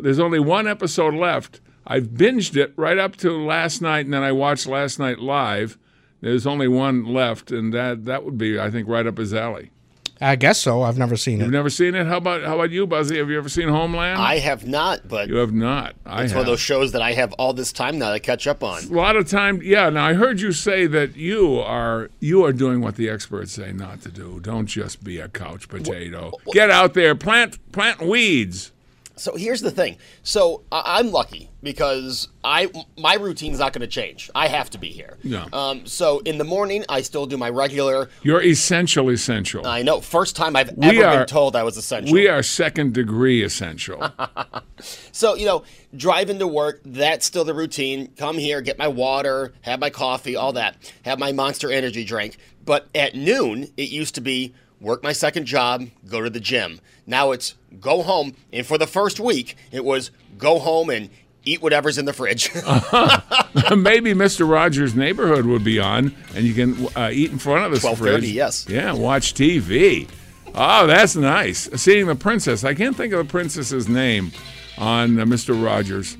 There's 0.00 0.18
only 0.18 0.40
one 0.40 0.66
episode 0.66 1.14
left. 1.14 1.60
I've 1.86 2.08
binged 2.08 2.56
it 2.56 2.72
right 2.76 2.98
up 2.98 3.16
to 3.16 3.30
last 3.44 3.82
night, 3.82 4.06
and 4.06 4.14
then 4.14 4.22
I 4.22 4.32
watched 4.32 4.66
last 4.66 4.98
night 4.98 5.18
live. 5.18 5.78
There's 6.20 6.46
only 6.46 6.68
one 6.68 7.04
left, 7.04 7.50
and 7.50 7.72
that, 7.74 8.04
that 8.06 8.24
would 8.24 8.38
be, 8.38 8.58
I 8.58 8.70
think, 8.70 8.88
right 8.88 9.06
up 9.06 9.18
his 9.18 9.34
alley. 9.34 9.70
I 10.20 10.36
guess 10.36 10.60
so. 10.60 10.82
I've 10.82 10.96
never 10.96 11.16
seen 11.16 11.40
it. 11.40 11.44
You've 11.44 11.52
it. 11.52 11.56
never 11.56 11.70
seen 11.70 11.94
it? 11.94 12.06
How 12.06 12.18
about 12.18 12.44
how 12.44 12.54
about 12.54 12.70
you, 12.70 12.86
Buzzy? 12.86 13.18
Have 13.18 13.28
you 13.28 13.36
ever 13.36 13.48
seen 13.48 13.68
Homeland? 13.68 14.20
I 14.20 14.38
have 14.38 14.66
not, 14.66 15.06
but 15.08 15.28
you 15.28 15.36
have 15.36 15.52
not. 15.52 15.96
I 16.06 16.22
it's 16.22 16.32
have. 16.32 16.38
one 16.38 16.40
of 16.42 16.46
those 16.46 16.60
shows 16.60 16.92
that 16.92 17.02
I 17.02 17.12
have 17.12 17.32
all 17.34 17.52
this 17.52 17.72
time 17.72 17.98
now 17.98 18.12
to 18.12 18.20
catch 18.20 18.46
up 18.46 18.62
on. 18.62 18.84
A 18.84 18.86
lot 18.86 19.16
of 19.16 19.28
time, 19.28 19.60
yeah. 19.62 19.90
Now 19.90 20.06
I 20.06 20.14
heard 20.14 20.40
you 20.40 20.52
say 20.52 20.86
that 20.86 21.16
you 21.16 21.58
are 21.58 22.10
you 22.20 22.44
are 22.44 22.52
doing 22.52 22.80
what 22.80 22.94
the 22.94 23.08
experts 23.08 23.52
say 23.52 23.72
not 23.72 24.02
to 24.02 24.08
do. 24.08 24.38
Don't 24.40 24.66
just 24.66 25.02
be 25.02 25.18
a 25.18 25.28
couch 25.28 25.68
potato. 25.68 26.32
Get 26.52 26.70
out 26.70 26.94
there, 26.94 27.14
plant 27.16 27.58
plant 27.72 28.00
weeds. 28.00 28.70
So 29.16 29.36
here's 29.36 29.60
the 29.60 29.70
thing. 29.70 29.96
So 30.22 30.62
I- 30.72 30.98
I'm 30.98 31.12
lucky 31.12 31.50
because 31.62 32.28
I 32.42 32.70
my 32.98 33.14
routine's 33.14 33.58
not 33.60 33.72
going 33.72 33.80
to 33.82 33.86
change. 33.86 34.30
I 34.34 34.48
have 34.48 34.70
to 34.70 34.78
be 34.78 34.88
here. 34.88 35.16
Yeah. 35.22 35.46
Um, 35.52 35.86
so 35.86 36.18
in 36.20 36.38
the 36.38 36.44
morning, 36.44 36.84
I 36.88 37.02
still 37.02 37.24
do 37.26 37.36
my 37.36 37.48
regular. 37.48 38.08
You're 38.22 38.42
essential, 38.42 39.08
essential. 39.10 39.66
I 39.66 39.82
know. 39.82 40.00
First 40.00 40.34
time 40.36 40.56
I've 40.56 40.72
We 40.76 40.98
ever 40.98 41.06
are- 41.06 41.16
been 41.18 41.26
told 41.26 41.54
I 41.54 41.62
was 41.62 41.76
essential. 41.76 42.12
We 42.12 42.26
are 42.28 42.42
second 42.42 42.94
degree 42.94 43.42
essential. 43.42 44.02
So, 45.12 45.34
you 45.34 45.46
know, 45.46 45.62
driving 45.96 46.38
to 46.40 46.46
work, 46.46 46.80
that's 46.84 47.24
still 47.24 47.44
the 47.44 47.54
routine. 47.54 48.08
Come 48.16 48.36
here, 48.36 48.60
get 48.60 48.78
my 48.78 48.88
water, 48.88 49.54
have 49.62 49.78
my 49.80 49.88
coffee, 49.90 50.36
all 50.36 50.52
that. 50.54 50.76
Have 51.04 51.18
my 51.18 51.32
monster 51.32 51.70
energy 51.70 52.04
drink. 52.04 52.36
But 52.64 52.88
at 52.94 53.14
noon, 53.14 53.68
it 53.76 53.90
used 53.90 54.16
to 54.16 54.20
be 54.20 54.52
work 54.84 55.02
my 55.02 55.12
second 55.12 55.46
job, 55.46 55.88
go 56.08 56.20
to 56.20 56.30
the 56.30 56.38
gym. 56.38 56.80
Now 57.06 57.32
it's 57.32 57.54
go 57.80 58.02
home. 58.02 58.36
And 58.52 58.64
for 58.64 58.78
the 58.78 58.86
first 58.86 59.18
week, 59.18 59.56
it 59.72 59.84
was 59.84 60.10
go 60.38 60.58
home 60.58 60.90
and 60.90 61.10
eat 61.44 61.62
whatever's 61.62 61.98
in 61.98 62.04
the 62.04 62.12
fridge. 62.12 62.50
Maybe 62.54 64.14
Mr. 64.14 64.48
Rogers' 64.48 64.94
Neighborhood 64.94 65.46
would 65.46 65.64
be 65.64 65.80
on, 65.80 66.14
and 66.34 66.44
you 66.44 66.54
can 66.54 66.88
uh, 66.96 67.10
eat 67.12 67.30
in 67.30 67.38
front 67.38 67.64
of 67.64 67.72
the 67.72 67.86
12:30, 67.88 67.96
fridge. 67.96 68.24
yes. 68.30 68.66
Yeah, 68.68 68.92
watch 68.92 69.34
TV. 69.34 70.08
Oh, 70.54 70.86
that's 70.86 71.16
nice. 71.16 71.68
Seeing 71.80 72.06
the 72.06 72.14
princess. 72.14 72.62
I 72.62 72.74
can't 72.74 72.96
think 72.96 73.12
of 73.12 73.26
the 73.26 73.30
princess's 73.30 73.88
name 73.88 74.30
on 74.78 75.18
uh, 75.18 75.24
Mr. 75.24 75.60
Rogers. 75.62 76.16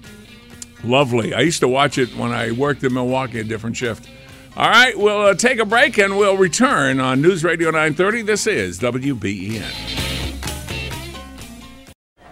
Lovely. 0.82 1.32
I 1.32 1.40
used 1.40 1.60
to 1.60 1.68
watch 1.68 1.98
it 1.98 2.14
when 2.16 2.32
I 2.32 2.50
worked 2.50 2.82
in 2.82 2.92
Milwaukee, 2.92 3.40
a 3.40 3.44
different 3.44 3.76
shift. 3.76 4.08
All 4.56 4.68
right, 4.68 4.96
we'll 4.96 5.20
uh, 5.22 5.34
take 5.34 5.58
a 5.58 5.64
break 5.64 5.98
and 5.98 6.16
we'll 6.16 6.36
return 6.36 7.00
on 7.00 7.20
News 7.20 7.42
Radio 7.42 7.70
930. 7.70 8.22
This 8.22 8.46
is 8.46 8.78
WBEN. 8.78 9.64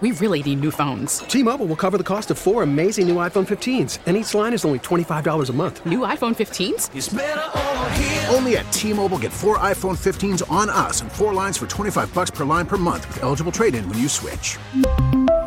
We 0.01 0.13
really 0.13 0.41
need 0.45 0.61
new 0.61 0.71
phones. 0.71 1.19
T-Mobile 1.19 1.67
will 1.67 1.77
cover 1.77 1.99
the 1.99 2.05
cost 2.05 2.31
of 2.31 2.39
four 2.39 2.63
amazing 2.63 3.09
new 3.09 3.17
iPhone 3.17 3.47
15s, 3.47 3.99
and 4.07 4.17
each 4.17 4.35
line 4.35 4.53
is 4.53 4.65
only 4.65 4.79
$25 4.81 5.49
a 5.49 5.53
month. 5.53 5.85
New 5.85 6.01
iPhone 6.01 6.35
15s? 6.35 6.95
It's 6.97 7.13
over 7.13 7.91
here. 7.91 8.27
Only 8.29 8.57
at 8.57 8.73
T-Mobile, 8.73 9.19
get 9.19 9.33
four 9.33 9.59
iPhone 9.59 9.97
15s 9.97 10.49
on 10.51 10.71
us 10.71 11.03
and 11.03 11.11
four 11.11 11.35
lines 11.35 11.57
for 11.57 11.67
25 11.67 12.13
bucks 12.15 12.31
per 12.31 12.45
line 12.45 12.67
per 12.67 12.77
month 12.77 13.07
with 13.09 13.23
eligible 13.23 13.53
trade-in 13.53 13.89
when 13.89 13.99
you 13.99 14.09
switch. 14.09 14.59